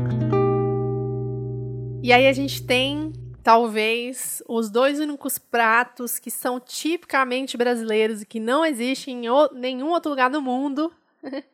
E 2.02 2.12
aí 2.12 2.26
a 2.26 2.32
gente 2.32 2.62
tem 2.64 3.12
talvez 3.42 4.42
os 4.48 4.70
dois 4.70 4.98
únicos 4.98 5.38
pratos 5.38 6.18
que 6.18 6.30
são 6.30 6.58
tipicamente 6.58 7.56
brasileiros 7.56 8.22
e 8.22 8.26
que 8.26 8.40
não 8.40 8.64
existem 8.64 9.26
em 9.26 9.30
nenhum 9.54 9.90
outro 9.90 10.10
lugar 10.10 10.30
do 10.30 10.40
mundo. 10.40 10.92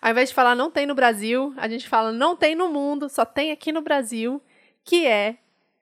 Ao 0.00 0.10
invés 0.10 0.28
de 0.28 0.34
falar 0.34 0.54
não 0.54 0.70
tem 0.70 0.86
no 0.86 0.94
Brasil, 0.94 1.52
a 1.56 1.68
gente 1.68 1.88
fala 1.88 2.12
não 2.12 2.36
tem 2.36 2.54
no 2.54 2.68
mundo, 2.68 3.08
só 3.08 3.24
tem 3.24 3.50
aqui 3.50 3.72
no 3.72 3.80
Brasil, 3.80 4.40
que 4.84 5.06
é 5.06 5.38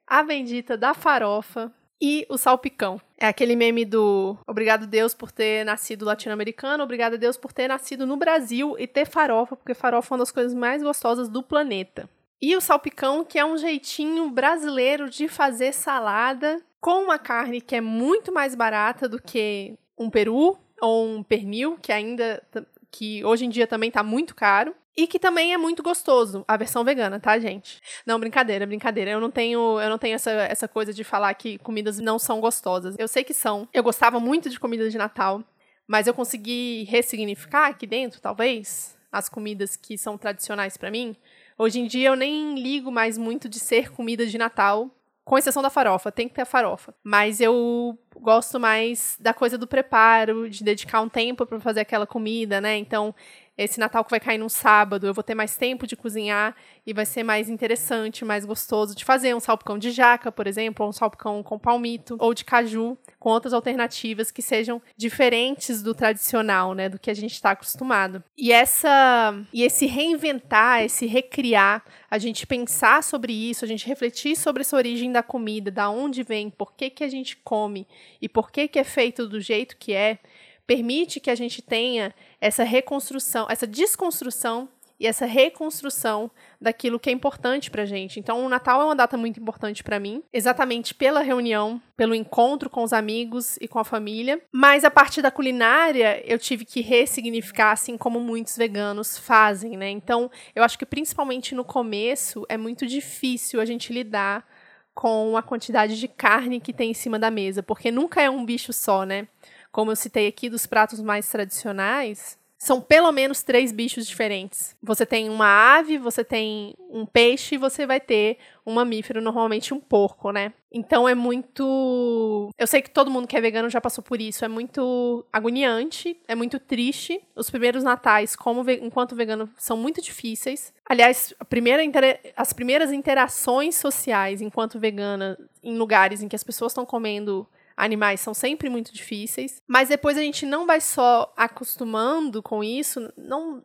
a 0.07 0.23
bendita 0.23 0.75
da 0.77 0.93
farofa 0.93 1.71
e 2.05 2.23
o 2.29 2.37
salpicão. 2.37 3.01
É 3.17 3.25
aquele 3.25 3.55
meme 3.55 3.83
do 3.83 4.37
obrigado 4.45 4.85
Deus 4.85 5.15
por 5.15 5.31
ter 5.31 5.65
nascido 5.65 6.05
latino-americano, 6.05 6.83
obrigado 6.83 7.17
Deus 7.17 7.35
por 7.35 7.51
ter 7.51 7.67
nascido 7.67 8.05
no 8.05 8.15
Brasil 8.15 8.75
e 8.77 8.85
ter 8.85 9.07
farofa, 9.07 9.55
porque 9.55 9.73
farofa 9.73 10.13
é 10.13 10.13
uma 10.13 10.19
das 10.19 10.31
coisas 10.31 10.53
mais 10.53 10.83
gostosas 10.83 11.27
do 11.27 11.41
planeta. 11.41 12.07
E 12.39 12.55
o 12.55 12.61
salpicão, 12.61 13.25
que 13.25 13.39
é 13.39 13.45
um 13.45 13.57
jeitinho 13.57 14.29
brasileiro 14.29 15.09
de 15.09 15.27
fazer 15.27 15.73
salada 15.73 16.61
com 16.79 17.05
uma 17.05 17.17
carne 17.17 17.59
que 17.59 17.75
é 17.75 17.81
muito 17.81 18.31
mais 18.31 18.53
barata 18.53 19.09
do 19.09 19.19
que 19.19 19.73
um 19.97 20.07
peru 20.07 20.55
ou 20.79 21.07
um 21.07 21.23
pernil, 21.23 21.75
que 21.81 21.91
ainda 21.91 22.43
que 22.91 23.25
hoje 23.25 23.45
em 23.45 23.49
dia 23.49 23.65
também 23.65 23.89
tá 23.89 24.03
muito 24.03 24.35
caro. 24.35 24.75
E 24.97 25.07
que 25.07 25.19
também 25.19 25.53
é 25.53 25.57
muito 25.57 25.83
gostoso, 25.83 26.45
a 26.47 26.55
versão 26.55 26.83
vegana, 26.83 27.19
tá, 27.19 27.37
gente? 27.37 27.81
Não, 28.05 28.17
brincadeira, 28.17 28.65
brincadeira. 28.65 29.11
Eu 29.11 29.19
não 29.19 29.29
tenho, 29.29 29.79
eu 29.79 29.89
não 29.89 29.97
tenho 29.97 30.15
essa, 30.15 30.31
essa 30.31 30.67
coisa 30.69 30.93
de 30.93 31.03
falar 31.03 31.33
que 31.33 31.57
comidas 31.57 31.99
não 31.99 32.17
são 32.17 32.39
gostosas. 32.39 32.95
Eu 32.97 33.07
sei 33.07 33.23
que 33.23 33.33
são. 33.33 33.67
Eu 33.73 33.83
gostava 33.83 34.21
muito 34.21 34.49
de 34.49 34.57
comida 34.57 34.89
de 34.89 34.97
Natal, 34.97 35.43
mas 35.85 36.07
eu 36.07 36.13
consegui 36.13 36.85
ressignificar 36.89 37.67
aqui 37.67 37.85
dentro, 37.85 38.21
talvez, 38.21 38.97
as 39.11 39.27
comidas 39.27 39.75
que 39.75 39.97
são 39.97 40.17
tradicionais 40.17 40.77
para 40.77 40.89
mim. 40.89 41.13
Hoje 41.57 41.79
em 41.79 41.87
dia 41.87 42.09
eu 42.09 42.15
nem 42.15 42.55
ligo 42.55 42.89
mais 42.89 43.17
muito 43.17 43.49
de 43.49 43.59
ser 43.59 43.91
comida 43.91 44.25
de 44.25 44.37
Natal, 44.37 44.89
com 45.25 45.37
exceção 45.37 45.63
da 45.63 45.71
farofa, 45.71 46.11
tem 46.11 46.27
que 46.27 46.35
ter 46.35 46.43
a 46.43 46.45
farofa. 46.45 46.93
Mas 47.03 47.41
eu 47.41 47.97
gosto 48.15 48.59
mais 48.59 49.17
da 49.19 49.33
coisa 49.33 49.57
do 49.57 49.65
preparo, 49.65 50.47
de 50.47 50.63
dedicar 50.63 51.01
um 51.01 51.09
tempo 51.09 51.45
para 51.47 51.59
fazer 51.59 51.79
aquela 51.79 52.05
comida, 52.05 52.61
né? 52.61 52.77
Então, 52.77 53.13
esse 53.57 53.79
Natal 53.79 54.03
que 54.03 54.11
vai 54.11 54.19
cair 54.19 54.37
num 54.37 54.49
sábado, 54.49 55.07
eu 55.07 55.13
vou 55.13 55.23
ter 55.23 55.35
mais 55.35 55.55
tempo 55.55 55.87
de 55.87 55.95
cozinhar 55.95 56.55
e 56.85 56.93
vai 56.93 57.05
ser 57.05 57.23
mais 57.23 57.49
interessante, 57.49 58.25
mais 58.25 58.45
gostoso 58.45 58.95
de 58.95 59.05
fazer 59.05 59.33
um 59.35 59.39
salpicão 59.39 59.77
de 59.77 59.91
jaca, 59.91 60.31
por 60.31 60.45
exemplo, 60.45 60.83
ou 60.83 60.89
um 60.89 60.93
salpicão 60.93 61.41
com 61.41 61.57
palmito 61.57 62.17
ou 62.19 62.33
de 62.33 62.43
caju, 62.43 62.97
com 63.19 63.29
outras 63.29 63.53
alternativas 63.53 64.29
que 64.29 64.41
sejam 64.41 64.81
diferentes 64.97 65.81
do 65.81 65.95
tradicional, 65.95 66.73
né, 66.73 66.89
do 66.89 66.99
que 66.99 67.09
a 67.09 67.13
gente 67.13 67.33
está 67.33 67.51
acostumado. 67.51 68.23
E 68.37 68.51
essa 68.51 69.33
e 69.53 69.63
esse 69.63 69.85
reinventar, 69.85 70.83
esse 70.83 71.05
recriar, 71.05 71.83
a 72.09 72.17
gente 72.17 72.45
pensar 72.45 73.03
sobre 73.03 73.33
isso, 73.33 73.65
a 73.65 73.67
gente 73.67 73.87
refletir 73.87 74.35
sobre 74.35 74.61
essa 74.61 74.75
origem 74.75 75.11
da 75.11 75.23
comida, 75.23 75.71
da 75.71 75.89
onde 75.89 76.23
vem, 76.23 76.49
por 76.49 76.73
que 76.73 76.89
que 76.89 77.03
a 77.03 77.09
gente 77.09 77.37
come 77.37 77.87
e 78.21 78.27
por 78.27 78.51
que 78.51 78.67
que 78.67 78.79
é 78.79 78.83
feito 78.83 79.27
do 79.27 79.39
jeito 79.39 79.77
que 79.77 79.93
é, 79.93 80.19
permite 80.65 81.19
que 81.19 81.29
a 81.29 81.35
gente 81.35 81.61
tenha 81.61 82.13
essa 82.39 82.63
reconstrução, 82.63 83.47
essa 83.49 83.67
desconstrução 83.67 84.69
e 84.99 85.05
essa 85.07 85.25
reconstrução 85.25 86.31
daquilo 86.59 86.99
que 86.99 87.09
é 87.09 87.13
importante 87.13 87.69
pra 87.69 87.85
gente. 87.85 88.19
Então, 88.19 88.45
o 88.45 88.49
Natal 88.49 88.81
é 88.81 88.85
uma 88.85 88.95
data 88.95 89.17
muito 89.17 89.39
importante 89.39 89.83
para 89.83 89.99
mim, 89.99 90.23
exatamente 90.31 90.93
pela 90.93 91.21
reunião, 91.21 91.81
pelo 91.97 92.15
encontro 92.15 92.69
com 92.69 92.81
os 92.81 92.93
amigos 92.93 93.57
e 93.59 93.67
com 93.67 93.77
a 93.77 93.83
família. 93.83 94.41
Mas 94.51 94.85
a 94.85 94.91
parte 94.91 95.21
da 95.21 95.29
culinária, 95.29 96.23
eu 96.25 96.39
tive 96.39 96.63
que 96.63 96.81
ressignificar, 96.81 97.71
assim 97.71 97.97
como 97.97 98.19
muitos 98.19 98.55
veganos 98.55 99.17
fazem, 99.17 99.75
né? 99.75 99.89
Então, 99.89 100.31
eu 100.55 100.63
acho 100.63 100.79
que 100.79 100.85
principalmente 100.85 101.53
no 101.53 101.65
começo 101.65 102.45
é 102.47 102.57
muito 102.57 102.85
difícil 102.87 103.59
a 103.59 103.65
gente 103.65 103.91
lidar 103.91 104.47
com 104.93 105.35
a 105.35 105.43
quantidade 105.43 105.99
de 105.99 106.07
carne 106.07 106.61
que 106.61 106.71
tem 106.71 106.91
em 106.91 106.93
cima 106.93 107.19
da 107.19 107.29
mesa, 107.29 107.61
porque 107.61 107.91
nunca 107.91 108.21
é 108.21 108.29
um 108.29 108.45
bicho 108.45 108.71
só, 108.71 109.03
né? 109.03 109.27
Como 109.75 109.91
eu 109.91 109.95
citei 109.97 110.25
aqui, 110.25 110.47
dos 110.47 110.65
pratos 110.65 111.01
mais 111.01 111.27
tradicionais, 111.27 112.39
são 112.57 112.79
pelo 112.79 113.11
menos 113.11 113.43
três 113.43 113.73
bichos 113.73 114.07
diferentes. 114.07 114.73
Você 114.81 115.05
tem 115.05 115.27
uma 115.27 115.75
ave, 115.75 115.97
você 115.97 116.23
tem 116.23 116.73
um 116.89 117.05
peixe 117.05 117.55
e 117.55 117.57
você 117.57 117.85
vai 117.85 117.99
ter 117.99 118.37
um 118.65 118.75
mamífero, 118.75 119.21
normalmente 119.21 119.73
um 119.73 119.79
porco, 119.81 120.31
né? 120.31 120.53
Então 120.71 121.09
é 121.09 121.13
muito. 121.13 122.49
Eu 122.57 122.65
sei 122.65 122.81
que 122.81 122.89
todo 122.89 123.11
mundo 123.11 123.27
que 123.27 123.35
é 123.35 123.41
vegano 123.41 123.69
já 123.69 123.81
passou 123.81 124.01
por 124.01 124.21
isso. 124.21 124.45
É 124.45 124.47
muito 124.47 125.25
agoniante, 125.31 126.17
é 126.25 126.35
muito 126.35 126.57
triste. 126.57 127.21
Os 127.35 127.49
primeiros 127.49 127.83
natais, 127.83 128.33
como 128.33 128.63
ve... 128.63 128.79
enquanto 128.81 129.13
vegano, 129.13 129.49
são 129.57 129.75
muito 129.75 130.01
difíceis. 130.01 130.73
Aliás, 130.89 131.33
primeira 131.49 131.83
inter... 131.83 132.21
as 132.37 132.53
primeiras 132.53 132.93
interações 132.93 133.75
sociais 133.75 134.41
enquanto 134.41 134.79
vegana 134.79 135.37
em 135.61 135.77
lugares 135.77 136.23
em 136.23 136.29
que 136.29 136.35
as 136.35 136.45
pessoas 136.45 136.71
estão 136.71 136.85
comendo 136.85 137.45
animais 137.75 138.21
são 138.21 138.33
sempre 138.33 138.69
muito 138.69 138.93
difíceis, 138.93 139.61
mas 139.67 139.89
depois 139.89 140.17
a 140.17 140.21
gente 140.21 140.45
não 140.45 140.65
vai 140.65 140.79
só 140.79 141.33
acostumando 141.35 142.41
com 142.41 142.63
isso, 142.63 143.11
não, 143.17 143.63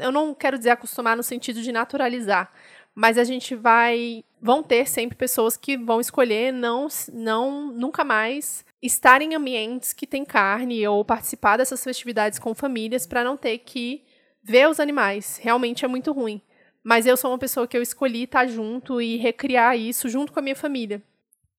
eu 0.00 0.10
não 0.10 0.34
quero 0.34 0.58
dizer 0.58 0.70
acostumar 0.70 1.16
no 1.16 1.22
sentido 1.22 1.62
de 1.62 1.70
naturalizar, 1.70 2.50
mas 2.94 3.18
a 3.18 3.24
gente 3.24 3.54
vai 3.54 4.24
vão 4.40 4.62
ter 4.62 4.88
sempre 4.88 5.16
pessoas 5.16 5.56
que 5.56 5.76
vão 5.76 6.00
escolher 6.00 6.52
não 6.52 6.86
não 7.12 7.72
nunca 7.72 8.04
mais 8.04 8.64
estar 8.82 9.22
em 9.22 9.34
ambientes 9.34 9.92
que 9.92 10.06
tem 10.06 10.24
carne 10.24 10.86
ou 10.86 11.04
participar 11.04 11.56
dessas 11.56 11.82
festividades 11.82 12.38
com 12.38 12.54
famílias 12.54 13.06
para 13.06 13.24
não 13.24 13.36
ter 13.36 13.58
que 13.58 14.04
ver 14.42 14.68
os 14.68 14.78
animais. 14.78 15.40
Realmente 15.42 15.86
é 15.86 15.88
muito 15.88 16.12
ruim. 16.12 16.42
Mas 16.82 17.06
eu 17.06 17.16
sou 17.16 17.30
uma 17.30 17.38
pessoa 17.38 17.66
que 17.66 17.74
eu 17.74 17.80
escolhi 17.80 18.24
estar 18.24 18.46
junto 18.46 19.00
e 19.00 19.16
recriar 19.16 19.74
isso 19.74 20.06
junto 20.06 20.30
com 20.30 20.38
a 20.38 20.42
minha 20.42 20.54
família. 20.54 21.02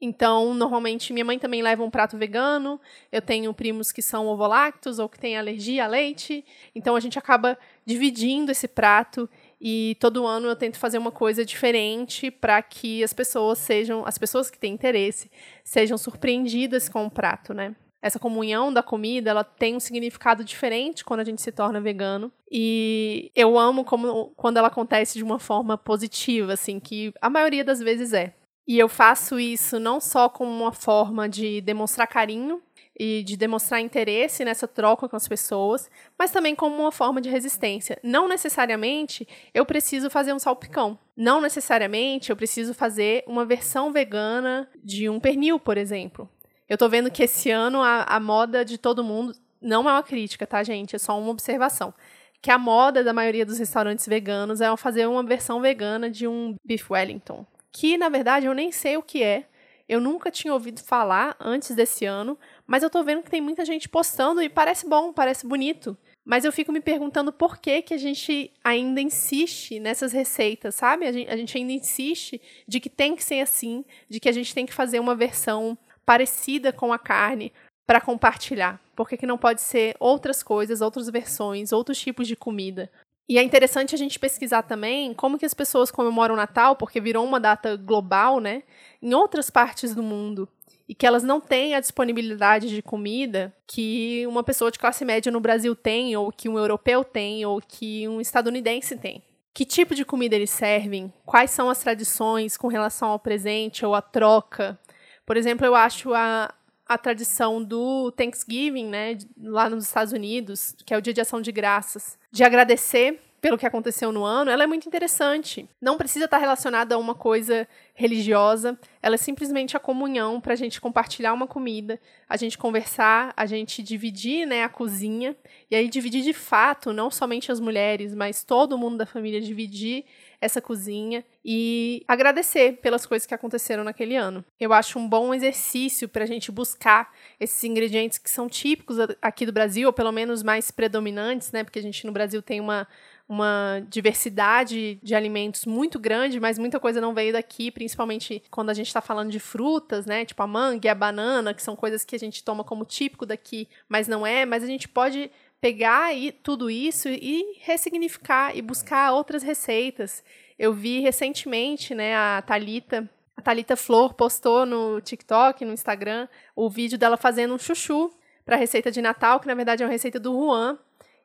Então, 0.05 0.53
normalmente, 0.53 1.11
minha 1.11 1.25
mãe 1.25 1.39
também 1.39 1.63
leva 1.63 1.83
um 1.83 1.89
prato 1.89 2.15
vegano. 2.15 2.79
Eu 3.11 3.23
tenho 3.23 3.51
primos 3.55 3.91
que 3.91 4.03
são 4.03 4.27
ovolactos 4.27 4.99
ou 4.99 5.09
que 5.09 5.17
têm 5.17 5.35
alergia 5.35 5.85
a 5.85 5.87
leite. 5.87 6.45
Então, 6.75 6.95
a 6.95 6.99
gente 6.99 7.17
acaba 7.17 7.57
dividindo 7.83 8.51
esse 8.51 8.67
prato 8.67 9.27
e 9.59 9.97
todo 9.99 10.27
ano 10.27 10.47
eu 10.47 10.55
tento 10.55 10.77
fazer 10.77 10.99
uma 10.99 11.11
coisa 11.11 11.43
diferente 11.43 12.29
para 12.29 12.61
que 12.61 13.03
as 13.03 13.13
pessoas 13.13 13.57
sejam, 13.57 14.05
as 14.05 14.17
pessoas 14.17 14.51
que 14.51 14.59
têm 14.59 14.73
interesse, 14.73 15.31
sejam 15.63 15.97
surpreendidas 15.97 16.87
com 16.87 17.05
o 17.05 17.09
prato, 17.09 17.51
né? 17.51 17.75
essa 17.99 18.19
comunhão 18.19 18.71
da 18.71 18.83
comida, 18.83 19.31
ela 19.31 19.43
tem 19.43 19.75
um 19.75 19.79
significado 19.79 20.43
diferente 20.43 21.03
quando 21.03 21.21
a 21.21 21.23
gente 21.23 21.41
se 21.41 21.51
torna 21.51 21.81
vegano. 21.81 22.31
E 22.51 23.31
eu 23.35 23.57
amo 23.57 23.83
como 23.83 24.31
quando 24.35 24.57
ela 24.57 24.67
acontece 24.67 25.17
de 25.17 25.23
uma 25.23 25.39
forma 25.39 25.75
positiva, 25.75 26.53
assim, 26.53 26.79
que 26.79 27.11
a 27.19 27.31
maioria 27.31 27.63
das 27.63 27.79
vezes 27.79 28.13
é. 28.13 28.35
E 28.67 28.79
eu 28.79 28.89
faço 28.89 29.39
isso 29.39 29.79
não 29.79 29.99
só 29.99 30.27
como 30.27 30.51
uma 30.51 30.73
forma 30.73 31.29
de 31.29 31.61
demonstrar 31.61 32.07
carinho 32.07 32.61
e 32.97 33.23
de 33.23 33.35
demonstrar 33.35 33.81
interesse 33.81 34.45
nessa 34.45 34.67
troca 34.67 35.07
com 35.07 35.15
as 35.15 35.27
pessoas, 35.27 35.89
mas 36.17 36.31
também 36.31 36.55
como 36.55 36.75
uma 36.75 36.91
forma 36.91 37.21
de 37.21 37.29
resistência. 37.29 37.99
Não 38.01 38.27
necessariamente 38.27 39.27
eu 39.53 39.65
preciso 39.65 40.09
fazer 40.09 40.33
um 40.33 40.39
salpicão. 40.39 40.97
Não 41.15 41.41
necessariamente 41.41 42.29
eu 42.29 42.35
preciso 42.35 42.73
fazer 42.73 43.23
uma 43.27 43.45
versão 43.45 43.91
vegana 43.91 44.67
de 44.83 45.09
um 45.09 45.19
pernil, 45.19 45.59
por 45.59 45.77
exemplo. 45.77 46.29
Eu 46.67 46.77
tô 46.77 46.89
vendo 46.89 47.11
que 47.11 47.23
esse 47.23 47.51
ano 47.51 47.83
a, 47.83 48.03
a 48.03 48.19
moda 48.19 48.65
de 48.65 48.77
todo 48.77 49.03
mundo 49.03 49.35
não 49.61 49.87
é 49.89 49.93
uma 49.93 50.03
crítica, 50.03 50.47
tá, 50.47 50.63
gente? 50.63 50.95
É 50.95 50.99
só 50.99 51.19
uma 51.19 51.29
observação. 51.29 51.93
Que 52.41 52.49
a 52.49 52.57
moda 52.57 53.03
da 53.03 53.13
maioria 53.13 53.45
dos 53.45 53.59
restaurantes 53.59 54.07
veganos 54.07 54.61
é 54.61 54.75
fazer 54.77 55.07
uma 55.07 55.23
versão 55.23 55.61
vegana 55.61 56.09
de 56.09 56.27
um 56.27 56.55
beef 56.65 56.89
wellington. 56.89 57.45
Que, 57.75 57.97
na 57.97 58.07
verdade, 58.07 58.45
eu 58.45 58.53
nem 58.53 58.71
sei 58.71 58.95
o 58.95 59.03
que 59.03 59.21
é. 59.21 59.49
Eu 59.87 59.99
nunca 59.99 60.31
tinha 60.31 60.53
ouvido 60.53 60.81
falar 60.81 61.35
antes 61.37 61.75
desse 61.75 62.05
ano, 62.05 62.39
mas 62.65 62.81
eu 62.81 62.89
tô 62.89 63.03
vendo 63.03 63.21
que 63.21 63.29
tem 63.29 63.41
muita 63.41 63.65
gente 63.65 63.89
postando 63.89 64.41
e 64.41 64.47
parece 64.47 64.87
bom, 64.87 65.11
parece 65.11 65.45
bonito. 65.45 65.97
Mas 66.23 66.45
eu 66.45 66.53
fico 66.53 66.71
me 66.71 66.79
perguntando 66.79 67.33
por 67.33 67.57
que, 67.57 67.81
que 67.81 67.93
a 67.93 67.97
gente 67.97 68.49
ainda 68.63 69.01
insiste 69.01 69.77
nessas 69.77 70.13
receitas, 70.13 70.73
sabe? 70.73 71.05
A 71.05 71.11
gente, 71.11 71.29
a 71.29 71.35
gente 71.35 71.57
ainda 71.57 71.73
insiste 71.73 72.41
de 72.65 72.79
que 72.79 72.89
tem 72.89 73.13
que 73.13 73.21
ser 73.21 73.41
assim, 73.41 73.83
de 74.09 74.21
que 74.21 74.29
a 74.29 74.31
gente 74.31 74.55
tem 74.55 74.65
que 74.65 74.73
fazer 74.73 75.01
uma 75.01 75.13
versão 75.13 75.77
parecida 76.05 76.71
com 76.71 76.93
a 76.93 76.97
carne 76.97 77.51
para 77.85 77.99
compartilhar? 77.99 78.79
Por 78.95 79.09
que, 79.09 79.17
que 79.17 79.27
não 79.27 79.37
pode 79.37 79.59
ser 79.59 79.97
outras 79.99 80.41
coisas, 80.41 80.79
outras 80.79 81.09
versões, 81.09 81.73
outros 81.73 81.99
tipos 81.99 82.25
de 82.25 82.37
comida? 82.37 82.89
E 83.27 83.39
é 83.39 83.43
interessante 83.43 83.95
a 83.95 83.97
gente 83.97 84.19
pesquisar 84.19 84.61
também 84.63 85.13
como 85.13 85.37
que 85.39 85.45
as 85.45 85.53
pessoas 85.53 85.89
comemoram 85.89 86.35
o 86.35 86.37
Natal, 86.37 86.75
porque 86.75 87.01
virou 87.01 87.25
uma 87.25 87.39
data 87.39 87.75
global, 87.75 88.39
né? 88.39 88.63
Em 89.01 89.13
outras 89.13 89.49
partes 89.49 89.95
do 89.95 90.03
mundo. 90.03 90.47
E 90.87 90.93
que 90.93 91.07
elas 91.07 91.23
não 91.23 91.41
têm 91.41 91.73
a 91.73 91.79
disponibilidade 91.79 92.69
de 92.69 92.81
comida 92.83 93.55
que 93.65 94.25
uma 94.27 94.43
pessoa 94.43 94.69
de 94.69 94.77
classe 94.77 95.03
média 95.03 95.31
no 95.31 95.39
Brasil 95.39 95.75
tem, 95.75 96.15
ou 96.15 96.31
que 96.31 96.47
um 96.47 96.59
europeu 96.59 97.03
tem, 97.03 97.43
ou 97.43 97.59
que 97.59 98.07
um 98.07 98.21
estadunidense 98.21 98.95
tem. 98.95 99.23
Que 99.51 99.65
tipo 99.65 99.95
de 99.95 100.05
comida 100.05 100.35
eles 100.35 100.51
servem? 100.51 101.11
Quais 101.25 101.49
são 101.49 101.69
as 101.69 101.79
tradições 101.79 102.55
com 102.55 102.67
relação 102.67 103.09
ao 103.09 103.17
presente 103.17 103.83
ou 103.83 103.95
à 103.95 104.01
troca? 104.01 104.77
Por 105.25 105.35
exemplo, 105.35 105.65
eu 105.65 105.73
acho 105.73 106.13
a, 106.13 106.53
a 106.87 106.97
tradição 106.97 107.63
do 107.63 108.11
Thanksgiving, 108.11 108.87
né, 108.87 109.17
lá 109.41 109.69
nos 109.69 109.85
Estados 109.85 110.13
Unidos, 110.13 110.75
que 110.85 110.93
é 110.93 110.97
o 110.97 111.01
Dia 111.01 111.13
de 111.13 111.21
Ação 111.21 111.41
de 111.41 111.51
Graças, 111.51 112.17
de 112.31 112.43
agradecer 112.43 113.19
pelo 113.45 113.59
que 113.59 113.65
aconteceu 113.67 114.11
no 114.11 114.25
ano, 114.25 114.49
ela 114.49 114.63
é 114.63 114.67
muito 114.67 114.87
interessante. 114.87 115.69
Não 115.79 115.97
precisa 115.97 116.25
estar 116.25 116.39
relacionada 116.39 116.95
a 116.95 116.97
uma 116.97 117.13
coisa 117.13 117.67
religiosa, 117.93 118.75
ela 119.03 119.13
é 119.13 119.17
simplesmente 119.19 119.77
a 119.77 119.79
comunhão 119.79 120.41
para 120.41 120.53
a 120.53 120.55
gente 120.55 120.81
compartilhar 120.81 121.31
uma 121.31 121.45
comida, 121.45 122.01
a 122.27 122.37
gente 122.37 122.57
conversar, 122.57 123.31
a 123.37 123.45
gente 123.45 123.83
dividir 123.83 124.47
né, 124.47 124.63
a 124.63 124.69
cozinha, 124.69 125.35
e 125.69 125.75
aí 125.75 125.87
dividir 125.87 126.23
de 126.23 126.33
fato, 126.33 126.91
não 126.91 127.11
somente 127.11 127.51
as 127.51 127.59
mulheres, 127.59 128.15
mas 128.15 128.43
todo 128.43 128.79
mundo 128.79 128.97
da 128.97 129.05
família 129.05 129.39
dividir 129.39 130.05
essa 130.41 130.61
cozinha 130.61 131.23
e 131.43 132.03
agradecer 132.07 132.73
pelas 132.81 133.05
coisas 133.05 133.25
que 133.25 133.33
aconteceram 133.33 133.83
naquele 133.83 134.15
ano. 134.15 134.43
Eu 134.59 134.73
acho 134.73 134.99
um 134.99 135.07
bom 135.07 135.33
exercício 135.33 136.09
para 136.09 136.23
a 136.23 136.27
gente 136.27 136.51
buscar 136.51 137.13
esses 137.39 137.63
ingredientes 137.63 138.17
que 138.17 138.29
são 138.29 138.49
típicos 138.49 138.97
aqui 139.21 139.45
do 139.45 139.51
Brasil, 139.51 139.87
ou 139.87 139.93
pelo 139.93 140.11
menos 140.11 140.43
mais 140.43 140.71
predominantes, 140.71 141.51
né? 141.51 141.63
Porque 141.63 141.79
a 141.79 141.81
gente 141.81 142.05
no 142.05 142.11
Brasil 142.11 142.41
tem 142.41 142.59
uma 142.59 142.87
uma 143.27 143.81
diversidade 143.89 144.99
de 145.01 145.15
alimentos 145.15 145.65
muito 145.65 145.99
grande, 145.99 146.39
mas 146.39 146.59
muita 146.59 146.79
coisa 146.79 147.01
não 147.01 147.13
veio 147.13 147.33
daqui, 147.33 147.71
principalmente 147.71 148.43
quando 148.51 148.69
a 148.69 148.73
gente 148.73 148.87
está 148.87 149.01
falando 149.01 149.31
de 149.31 149.39
frutas, 149.39 150.05
né? 150.05 150.25
Tipo 150.25 150.43
a 150.43 150.47
manga 150.47 150.87
e 150.87 150.89
a 150.89 150.95
banana, 150.95 151.53
que 151.53 151.63
são 151.63 151.75
coisas 151.75 152.05
que 152.05 152.15
a 152.15 152.19
gente 152.19 152.43
toma 152.43 152.63
como 152.63 152.85
típico 152.85 153.25
daqui, 153.25 153.67
mas 153.89 154.07
não 154.07 154.25
é. 154.25 154.45
Mas 154.45 154.63
a 154.63 154.67
gente 154.67 154.87
pode 154.87 155.31
pegar 155.59 156.13
e, 156.13 156.31
tudo 156.31 156.69
isso 156.69 157.09
e 157.09 157.57
ressignificar 157.61 158.55
e 158.55 158.61
buscar 158.61 159.11
outras 159.13 159.41
receitas. 159.41 160.23
Eu 160.59 160.73
vi 160.73 160.99
recentemente, 160.99 161.95
né, 161.95 162.15
a 162.15 162.43
Talita, 162.45 163.09
a 163.35 163.41
Talita 163.41 163.75
Flor 163.75 164.13
postou 164.13 164.65
no 164.65 165.01
TikTok, 165.01 165.65
no 165.65 165.73
Instagram, 165.73 166.27
o 166.55 166.69
vídeo 166.69 166.97
dela 166.97 167.17
fazendo 167.17 167.55
um 167.55 167.57
chuchu 167.57 168.11
para 168.45 168.55
receita 168.55 168.91
de 168.91 169.01
Natal, 169.01 169.39
que 169.39 169.47
na 169.47 169.55
verdade 169.55 169.81
é 169.81 169.85
uma 169.85 169.91
receita 169.91 170.19
do 170.19 170.31
Juan. 170.31 170.77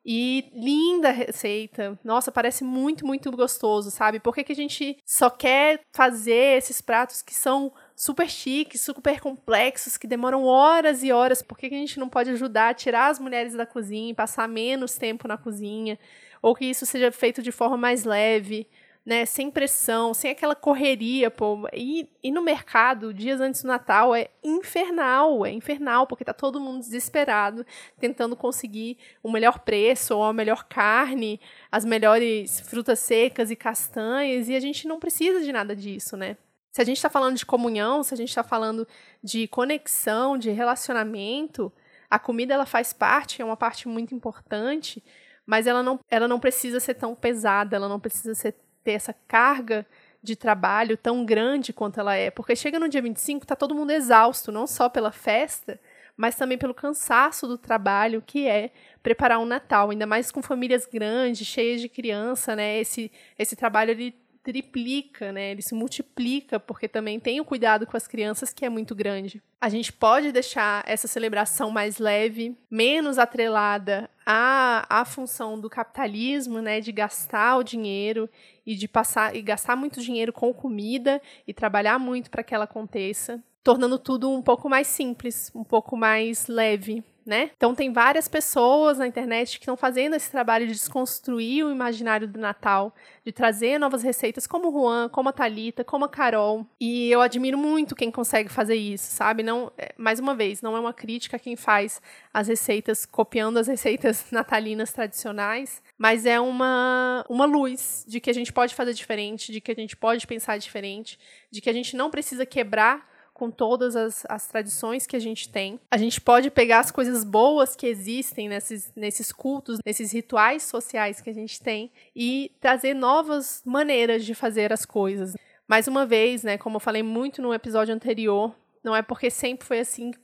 E 0.05 0.51
linda 0.55 1.11
receita. 1.11 1.99
Nossa, 2.03 2.33
parece 2.33 2.65
muito, 2.65 3.07
muito 3.07 3.31
gostoso, 3.31 3.91
sabe? 3.91 4.19
Por 4.19 4.35
que, 4.35 4.43
que 4.43 4.53
a 4.53 4.57
gente 4.57 4.97
só 5.05 5.29
quer 5.29 5.81
fazer 5.95 6.57
esses 6.57 6.81
pratos 6.81 7.21
que 7.21 7.35
são 7.35 7.71
super 7.95 8.29
chiques, 8.29 8.81
super 8.81 9.21
complexos, 9.21 9.99
que 9.99 10.07
demoram 10.07 10.45
horas 10.45 11.03
e 11.03 11.13
horas? 11.13 11.43
Por 11.43 11.59
que, 11.59 11.69
que 11.69 11.75
a 11.75 11.79
gente 11.79 11.99
não 11.99 12.09
pode 12.09 12.31
ajudar 12.31 12.71
a 12.71 12.75
tirar 12.75 13.09
as 13.11 13.19
mulheres 13.19 13.53
da 13.53 13.67
cozinha 13.67 14.11
e 14.11 14.15
passar 14.15 14.49
menos 14.49 14.95
tempo 14.97 15.29
na 15.29 15.37
cozinha? 15.37 15.99
Ou 16.41 16.55
que 16.55 16.65
isso 16.65 16.87
seja 16.87 17.13
feito 17.13 17.43
de 17.43 17.53
forma 17.53 17.77
mais 17.77 18.05
leve? 18.05 18.67
Né, 19.05 19.25
sem 19.25 19.51
pressão, 19.51 20.13
sem 20.13 20.31
aquela 20.31 20.55
correria, 20.55 21.31
pô. 21.31 21.67
E, 21.73 22.09
e 22.23 22.31
no 22.31 22.43
mercado, 22.43 23.15
dias 23.15 23.41
antes 23.41 23.63
do 23.63 23.69
Natal, 23.69 24.15
é 24.15 24.29
infernal, 24.45 25.45
é 25.47 25.51
infernal, 25.51 26.07
porque 26.07 26.25
tá 26.25 26.35
todo 26.35 26.61
mundo 26.61 26.81
desesperado, 26.81 27.65
tentando 27.99 28.37
conseguir 28.37 28.99
o 29.23 29.31
melhor 29.31 29.61
preço, 29.61 30.17
ou 30.17 30.25
a 30.25 30.33
melhor 30.33 30.65
carne, 30.65 31.41
as 31.73 31.85
melhores 31.85 32.61
frutas 32.61 32.99
secas 32.99 33.51
e 33.51 33.57
castanhas, 33.57 34.49
e 34.49 34.55
a 34.55 34.61
gente 34.61 34.87
não 34.87 35.01
precisa 35.01 35.41
de 35.41 35.53
nada 35.53 35.75
disso, 35.75 36.17
né? 36.17 36.37
Se 36.71 36.81
a 36.81 36.85
gente 36.85 36.99
está 36.99 37.11
falando 37.11 37.37
de 37.37 37.47
comunhão, 37.47 38.03
se 38.03 38.15
a 38.15 38.17
gente 38.17 38.29
está 38.29 38.45
falando 38.45 38.87
de 39.23 39.49
conexão, 39.49 40.39
de 40.39 40.51
relacionamento, 40.51 41.73
a 42.09 42.19
comida 42.19 42.55
ela 42.55 42.67
faz 42.67 42.93
parte, 42.93 43.43
é 43.43 43.45
uma 43.45 43.57
parte 43.57 43.89
muito 43.89 44.15
importante, 44.15 45.03
mas 45.45 45.67
ela 45.67 45.83
não, 45.83 45.99
ela 46.09 46.29
não 46.29 46.39
precisa 46.39 46.79
ser 46.79 46.95
tão 46.95 47.15
pesada, 47.15 47.75
ela 47.75 47.89
não 47.89 47.99
precisa 47.99 48.35
ser 48.35 48.55
ter 48.91 48.93
essa 48.93 49.15
carga 49.29 49.87
de 50.23 50.37
trabalho 50.37 50.97
tão 50.97 51.25
grande 51.25 51.73
quanto 51.73 52.01
ela 52.01 52.15
é, 52.15 52.31
porque 52.31 52.55
chega 52.57 52.79
no 52.79 52.89
dia 52.89 53.01
25, 53.01 53.47
tá 53.47 53.57
todo 53.57 53.75
mundo 53.75 53.91
exausto, 53.91 54.53
não 54.53 54.67
só 54.67 54.89
pela 54.89 55.13
festa, 55.13 55.81
mas 56.17 56.35
também 56.35 56.59
pelo 56.59 56.75
cansaço 56.75 57.47
do 57.47 57.57
trabalho 57.57 58.23
que 58.27 58.47
é 58.47 58.71
preparar 59.03 59.39
um 59.39 59.47
Natal, 59.47 59.91
ainda 59.91 60.07
mais 60.07 60.31
com 60.31 60.43
famílias 60.43 60.85
grandes, 60.85 61.47
cheias 61.47 61.81
de 61.81 61.89
criança, 61.89 62.55
né? 62.55 62.79
Esse 62.79 63.11
esse 63.39 63.57
trabalho 63.57 63.93
ele 63.93 64.15
triplica, 64.43 65.33
né? 65.33 65.51
Ele 65.51 65.63
se 65.63 65.75
multiplica 65.75 66.59
porque 66.59 66.89
também 66.89 67.21
tem 67.21 67.41
o 67.41 67.45
cuidado 67.45 67.87
com 67.87 67.97
as 67.97 68.07
crianças 68.07 68.53
que 68.53 68.65
é 68.65 68.69
muito 68.69 68.95
grande. 68.95 69.43
A 69.61 69.69
gente 69.69 69.93
pode 69.93 70.33
deixar 70.33 70.83
essa 70.87 71.07
celebração 71.07 71.71
mais 71.71 71.99
leve, 71.99 72.57
menos 72.71 73.19
atrelada 73.19 74.09
à, 74.25 74.87
à 74.89 75.05
função 75.05 75.61
do 75.61 75.69
capitalismo, 75.69 76.61
né? 76.61 76.81
De 76.81 76.93
gastar 76.93 77.57
o 77.59 77.63
dinheiro 77.63 78.29
e 78.65 78.75
de 78.75 78.89
passar 78.89 79.37
e 79.37 79.43
gastar 79.43 79.77
muito 79.77 80.01
dinheiro 80.01 80.33
com 80.33 80.53
comida 80.53 81.21
e 81.47 81.53
trabalhar 81.53 81.99
muito 81.99 82.31
para 82.31 82.43
que 82.43 82.55
ela 82.55 82.65
aconteça, 82.65 83.43
tornando 83.63 83.99
tudo 83.99 84.31
um 84.31 84.43
pouco 84.43 84.69
mais 84.69 84.87
simples, 84.87 85.51
um 85.55 85.65
pouco 85.65 85.97
mais 85.97 86.47
leve, 86.47 87.05
né? 87.31 87.53
Então 87.57 87.77
tem 87.77 87.93
várias 87.93 88.27
pessoas 88.27 88.99
na 88.99 89.07
internet 89.07 89.57
que 89.57 89.63
estão 89.63 89.77
fazendo 89.77 90.17
esse 90.17 90.29
trabalho 90.29 90.67
de 90.67 90.73
desconstruir 90.73 91.65
o 91.65 91.71
imaginário 91.71 92.27
do 92.27 92.41
Natal, 92.41 92.93
de 93.25 93.31
trazer 93.31 93.79
novas 93.79 94.03
receitas, 94.03 94.49
como 94.49 94.69
o 94.69 94.73
Juan, 94.73 95.09
como 95.09 95.29
a 95.29 95.33
Talita, 95.33 95.85
como 95.85 96.05
a 96.05 96.09
Carol. 96.09 96.67
E 96.81 97.09
eu 97.09 97.21
admiro 97.21 97.57
muito 97.57 97.95
quem 97.95 98.11
consegue 98.11 98.49
fazer 98.49 98.75
isso, 98.75 99.13
sabe? 99.13 99.45
Não, 99.45 99.71
é, 99.79 99.95
mais 99.97 100.19
uma 100.19 100.35
vez, 100.35 100.61
não 100.61 100.77
é 100.77 100.81
uma 100.81 100.93
crítica 100.93 101.37
a 101.37 101.41
quem 101.41 101.55
faz 101.55 102.03
as 102.35 102.49
receitas 102.49 103.07
copiando 103.07 103.59
as 103.59 103.69
receitas 103.69 104.27
natalinas 104.33 104.93
tradicionais, 104.93 105.81
mas 105.97 106.27
é 106.27 106.41
uma 106.41 107.25
uma 107.29 107.47
luz 107.47 108.05
de 108.09 108.19
que 108.19 108.29
a 108.29 108.35
gente 108.35 108.53
pode 108.53 108.75
fazer 108.75 108.93
diferente, 108.93 109.53
de 109.53 109.61
que 109.61 109.71
a 109.71 109.75
gente 109.75 109.97
pode 109.97 110.27
pensar 110.27 110.59
diferente, 110.59 111.17
de 111.49 111.61
que 111.61 111.71
a 111.71 111.73
gente 111.73 111.97
não 111.97 112.11
precisa 112.11 112.45
quebrar 112.45 113.09
com 113.41 113.51
todas 113.51 113.97
as, 113.97 114.27
as 114.29 114.47
tradições 114.47 115.07
que 115.07 115.17
a 115.17 115.19
gente 115.19 115.49
tem. 115.49 115.81
A 115.91 115.97
gente 115.97 116.21
pode 116.21 116.51
pegar 116.51 116.81
as 116.81 116.91
coisas 116.91 117.25
boas 117.25 117.75
que 117.75 117.87
existem 117.87 118.51
nesses, 118.51 118.93
nesses 118.95 119.33
cultos, 119.33 119.79
nesses 119.83 120.13
rituais 120.13 120.63
sociais 120.65 121.23
que 121.23 121.31
a 121.31 121.33
gente 121.33 121.59
tem 121.59 121.91
e 122.15 122.53
trazer 122.61 122.93
novas 122.93 123.63
maneiras 123.65 124.27
de 124.27 124.35
fazer 124.35 124.75
as 124.75 124.85
coisas. 124.85 125.33
Mais 125.67 125.89
uma 125.89 126.05
vez, 126.05 126.43
né, 126.43 126.59
como 126.59 126.77
eu 126.77 126.81
falei 126.81 127.03
muito 127.03 127.41
no 127.41 127.55
episódio 127.55 127.95
anterior, 127.95 128.55
não 128.85 128.95
é 128.95 129.01
porque 129.01 129.31
sempre 129.31 129.67
foi 129.67 129.81
assim 129.81 130.11
que 130.11 130.19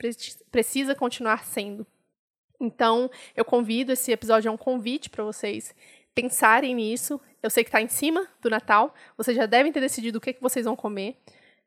precisa 0.53 0.95
continuar 0.95 1.43
sendo. 1.47 1.87
Então, 2.61 3.11
eu 3.35 3.47
convido, 3.47 3.93
esse 3.93 4.13
episódio 4.13 4.51
é 4.51 4.53
um 4.53 4.59
convite 4.59 5.09
para 5.09 5.25
vocês 5.25 5.75
pensarem 6.15 6.75
nisso. 6.75 7.19
Eu 7.43 7.49
sei 7.49 7.65
que 7.65 7.69
está 7.69 7.81
em 7.81 7.89
cima 7.89 8.29
do 8.43 8.51
Natal, 8.51 8.95
vocês 9.17 9.35
já 9.35 9.47
devem 9.47 9.73
ter 9.73 9.81
decidido 9.81 10.19
o 10.19 10.21
que, 10.21 10.35
que 10.35 10.43
vocês 10.43 10.67
vão 10.67 10.77
comer. 10.77 11.17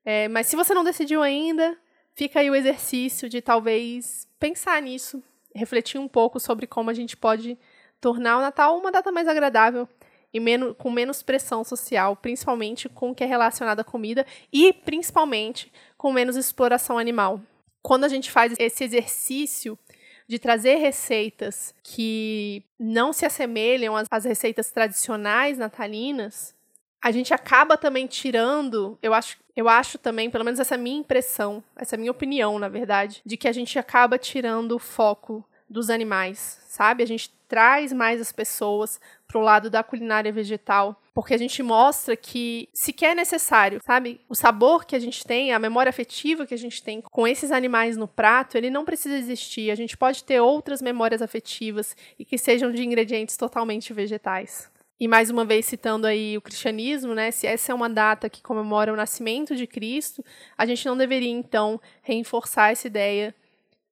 É, 0.05 0.27
mas 0.27 0.47
se 0.47 0.55
você 0.55 0.73
não 0.73 0.83
decidiu 0.83 1.21
ainda, 1.21 1.77
fica 2.13 2.39
aí 2.39 2.49
o 2.49 2.55
exercício 2.55 3.29
de 3.29 3.41
talvez 3.41 4.27
pensar 4.39 4.81
nisso, 4.81 5.23
refletir 5.53 5.99
um 5.99 6.07
pouco 6.07 6.39
sobre 6.39 6.67
como 6.67 6.89
a 6.89 6.93
gente 6.93 7.17
pode 7.17 7.57
tornar 7.99 8.37
o 8.37 8.41
Natal 8.41 8.77
uma 8.77 8.91
data 8.91 9.11
mais 9.11 9.27
agradável 9.27 9.87
e 10.33 10.39
menos, 10.39 10.75
com 10.77 10.91
menos 10.91 11.23
pressão 11.23 11.63
social, 11.63 12.15
principalmente 12.15 12.87
com 12.87 13.11
o 13.11 13.15
que 13.15 13.23
é 13.23 13.27
relacionado 13.27 13.79
à 13.79 13.83
comida 13.83 14.25
e 14.53 14.71
principalmente 14.71 15.71
com 15.97 16.13
menos 16.13 16.35
exploração 16.35 16.97
animal. 16.97 17.41
Quando 17.81 18.03
a 18.03 18.09
gente 18.09 18.31
faz 18.31 18.53
esse 18.59 18.83
exercício 18.83 19.77
de 20.27 20.37
trazer 20.37 20.75
receitas 20.75 21.73
que 21.81 22.63
não 22.77 23.11
se 23.11 23.25
assemelham 23.25 23.95
às, 23.95 24.07
às 24.11 24.25
receitas 24.25 24.69
tradicionais 24.71 25.57
natalinas, 25.57 26.55
a 27.01 27.11
gente 27.11 27.33
acaba 27.33 27.77
também 27.77 28.07
tirando, 28.07 28.97
eu 29.01 29.13
acho, 29.13 29.37
eu 29.55 29.69
acho 29.69 29.97
também, 29.97 30.29
pelo 30.29 30.43
menos 30.43 30.59
essa 30.59 30.75
é 30.75 30.77
a 30.77 30.81
minha 30.81 30.99
impressão, 30.99 31.63
essa 31.75 31.95
é 31.95 31.97
a 31.97 31.99
minha 31.99 32.11
opinião, 32.11 32.59
na 32.59 32.67
verdade, 32.67 33.21
de 33.25 33.37
que 33.37 33.47
a 33.47 33.51
gente 33.51 33.79
acaba 33.79 34.17
tirando 34.17 34.73
o 34.73 34.79
foco 34.79 35.45
dos 35.69 35.89
animais, 35.89 36.59
sabe? 36.67 37.03
A 37.03 37.05
gente 37.05 37.31
traz 37.47 37.93
mais 37.93 38.19
as 38.19 38.31
pessoas 38.31 38.99
pro 39.27 39.39
lado 39.39 39.69
da 39.69 39.83
culinária 39.83 40.31
vegetal, 40.31 40.99
porque 41.13 41.33
a 41.33 41.37
gente 41.37 41.61
mostra 41.61 42.15
que 42.15 42.67
sequer 42.73 43.11
é 43.11 43.15
necessário, 43.15 43.79
sabe? 43.85 44.19
O 44.27 44.35
sabor 44.35 44.85
que 44.85 44.95
a 44.95 44.99
gente 44.99 45.23
tem, 45.25 45.51
a 45.51 45.59
memória 45.59 45.89
afetiva 45.89 46.45
que 46.45 46.53
a 46.53 46.57
gente 46.57 46.81
tem 46.81 47.01
com 47.01 47.27
esses 47.27 47.51
animais 47.51 47.97
no 47.97 48.07
prato, 48.07 48.57
ele 48.57 48.69
não 48.69 48.85
precisa 48.85 49.17
existir. 49.17 49.69
A 49.69 49.75
gente 49.75 49.95
pode 49.95 50.23
ter 50.23 50.39
outras 50.39 50.81
memórias 50.81 51.21
afetivas 51.21 51.95
e 52.17 52.25
que 52.25 52.37
sejam 52.37 52.71
de 52.71 52.83
ingredientes 52.83 53.37
totalmente 53.37 53.93
vegetais. 53.93 54.71
E 54.99 55.07
mais 55.07 55.29
uma 55.29 55.45
vez 55.45 55.65
citando 55.65 56.05
aí 56.05 56.37
o 56.37 56.41
cristianismo, 56.41 57.15
né? 57.15 57.31
Se 57.31 57.47
essa 57.47 57.71
é 57.71 57.75
uma 57.75 57.89
data 57.89 58.29
que 58.29 58.41
comemora 58.41 58.91
o 58.91 58.97
nascimento 58.97 59.55
de 59.55 59.65
Cristo, 59.65 60.23
a 60.57 60.65
gente 60.65 60.85
não 60.85 60.97
deveria 60.97 61.31
então 61.31 61.79
reforçar 62.01 62.71
essa 62.71 62.87
ideia 62.87 63.33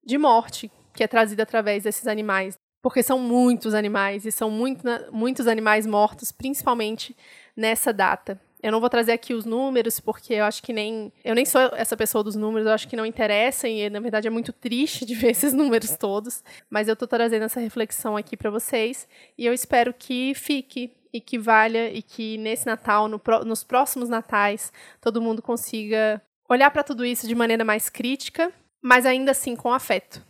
de 0.06 0.18
morte 0.18 0.70
que 0.94 1.04
é 1.04 1.08
trazida 1.08 1.44
através 1.44 1.84
desses 1.84 2.08
animais, 2.08 2.58
porque 2.82 3.04
são 3.04 3.20
muitos 3.20 3.74
animais 3.74 4.26
e 4.26 4.32
são 4.32 4.50
muito, 4.50 4.84
muitos 5.12 5.48
animais 5.48 5.86
mortos, 5.86 6.32
principalmente 6.32 7.16
nessa 7.56 7.94
data. 7.94 8.42
Eu 8.62 8.72
não 8.72 8.80
vou 8.80 8.90
trazer 8.90 9.12
aqui 9.12 9.36
os 9.36 9.46
números, 9.46 10.00
porque 10.00 10.34
eu 10.34 10.44
acho 10.44 10.64
que 10.64 10.74
nem. 10.74 11.14
Eu 11.24 11.36
nem 11.36 11.46
sou 11.46 11.62
essa 11.76 11.96
pessoa 11.96 12.24
dos 12.24 12.36
números, 12.36 12.68
eu 12.68 12.74
acho 12.74 12.88
que 12.88 12.96
não 12.96 13.06
interessa, 13.06 13.68
e 13.68 13.88
na 13.90 14.00
verdade 14.00 14.28
é 14.28 14.32
muito 14.32 14.52
triste 14.52 15.06
de 15.06 15.14
ver 15.14 15.30
esses 15.32 15.54
números 15.54 15.96
todos. 15.96 16.44
Mas 16.70 16.88
eu 16.88 16.94
estou 16.94 17.08
trazendo 17.08 17.46
essa 17.46 17.60
reflexão 17.60 18.18
aqui 18.18 18.36
para 18.36 18.50
vocês, 18.50 19.08
e 19.38 19.46
eu 19.46 19.54
espero 19.54 19.94
que 19.94 20.34
fique 20.34 20.92
e 21.14 21.22
que 21.22 21.38
valha 21.38 21.92
e 21.92 22.02
que 22.02 22.38
nesse 22.38 22.66
Natal, 22.66 23.08
no, 23.08 23.22
nos 23.46 23.64
próximos 23.64 24.10
natais, 24.10 24.72
todo 25.02 25.22
mundo 25.22 25.42
consiga 25.42 26.22
olhar 26.50 26.72
para 26.72 26.84
tudo 26.84 27.06
isso 27.06 27.28
de 27.28 27.36
maneira 27.36 27.64
mais 27.64 27.90
crítica, 27.90 28.52
mas 28.82 29.06
ainda 29.06 29.32
assim 29.32 29.56
com 29.56 29.74
afeto. 29.74 30.22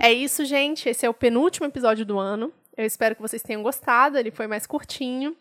É 0.00 0.12
isso, 0.12 0.44
gente. 0.44 0.88
Esse 0.88 1.06
é 1.06 1.08
o 1.08 1.14
penúltimo 1.14 1.66
episódio 1.66 2.04
do 2.04 2.18
ano. 2.18 2.52
Eu 2.76 2.84
espero 2.84 3.14
que 3.14 3.22
vocês 3.22 3.42
tenham 3.42 3.62
gostado. 3.62 4.18
Ele 4.18 4.30
foi 4.30 4.46
mais 4.46 4.66
curtinho. 4.66 5.34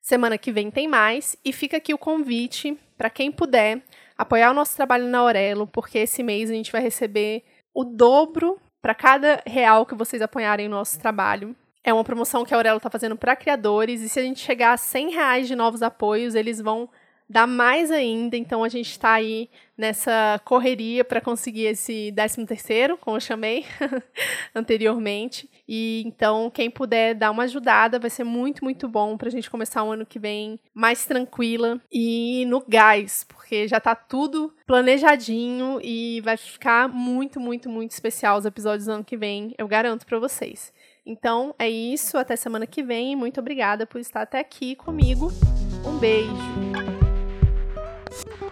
Semana 0.00 0.36
que 0.36 0.52
vem 0.52 0.70
tem 0.70 0.86
mais. 0.86 1.36
E 1.44 1.52
fica 1.52 1.78
aqui 1.78 1.94
o 1.94 1.98
convite 1.98 2.76
para 2.98 3.08
quem 3.08 3.32
puder 3.32 3.82
apoiar 4.18 4.50
o 4.50 4.54
nosso 4.54 4.76
trabalho 4.76 5.06
na 5.06 5.20
Aurelo, 5.20 5.66
porque 5.66 5.98
esse 5.98 6.22
mês 6.22 6.50
a 6.50 6.52
gente 6.52 6.70
vai 6.70 6.82
receber 6.82 7.42
o 7.72 7.82
dobro 7.82 8.60
para 8.80 8.94
cada 8.94 9.42
real 9.46 9.84
que 9.84 9.94
vocês 9.94 10.22
apoiarem 10.22 10.66
o 10.66 10.70
nosso 10.70 10.98
trabalho. 10.98 11.54
É 11.82 11.92
uma 11.92 12.04
promoção 12.04 12.44
que 12.44 12.52
a 12.52 12.56
Aurelo 12.56 12.76
está 12.76 12.90
fazendo 12.90 13.16
para 13.16 13.36
criadores, 13.36 14.02
e 14.02 14.08
se 14.08 14.20
a 14.20 14.22
gente 14.22 14.40
chegar 14.40 14.72
a 14.72 14.76
100 14.76 15.10
reais 15.10 15.48
de 15.48 15.56
novos 15.56 15.82
apoios, 15.82 16.34
eles 16.34 16.60
vão 16.60 16.88
dar 17.30 17.46
mais 17.46 17.92
ainda. 17.92 18.36
Então 18.36 18.64
a 18.64 18.68
gente 18.68 18.90
está 18.90 19.12
aí 19.12 19.48
nessa 19.78 20.40
correria 20.44 21.04
para 21.04 21.20
conseguir 21.20 21.66
esse 21.66 22.12
13 22.14 22.44
terceiro, 22.44 22.98
como 22.98 23.16
eu 23.16 23.20
chamei 23.20 23.64
anteriormente. 24.52 25.48
E 25.66 26.02
então 26.04 26.50
quem 26.50 26.68
puder 26.68 27.14
dar 27.14 27.30
uma 27.30 27.44
ajudada 27.44 28.00
vai 28.00 28.10
ser 28.10 28.24
muito, 28.24 28.64
muito 28.64 28.88
bom 28.88 29.16
para 29.16 29.28
a 29.28 29.30
gente 29.30 29.48
começar 29.48 29.84
o 29.84 29.92
ano 29.92 30.04
que 30.04 30.18
vem 30.18 30.58
mais 30.74 31.06
tranquila 31.06 31.80
e 31.90 32.44
no 32.46 32.62
gás, 32.66 33.24
porque 33.28 33.68
já 33.68 33.78
está 33.78 33.94
tudo 33.94 34.52
planejadinho 34.66 35.78
e 35.82 36.20
vai 36.22 36.36
ficar 36.36 36.88
muito, 36.88 37.38
muito, 37.38 37.70
muito 37.70 37.92
especial 37.92 38.38
os 38.38 38.44
episódios 38.44 38.86
do 38.86 38.92
ano 38.92 39.04
que 39.04 39.16
vem, 39.16 39.54
eu 39.56 39.68
garanto 39.68 40.04
para 40.04 40.18
vocês. 40.18 40.72
Então 41.06 41.54
é 41.58 41.70
isso, 41.70 42.18
até 42.18 42.36
semana 42.36 42.66
que 42.66 42.82
vem. 42.82 43.16
Muito 43.16 43.40
obrigada 43.40 43.86
por 43.86 44.00
estar 44.00 44.22
até 44.22 44.40
aqui 44.40 44.74
comigo. 44.74 45.32
Um 45.86 45.98
beijo. 45.98 46.99
Thank 48.10 48.40
you. 48.40 48.49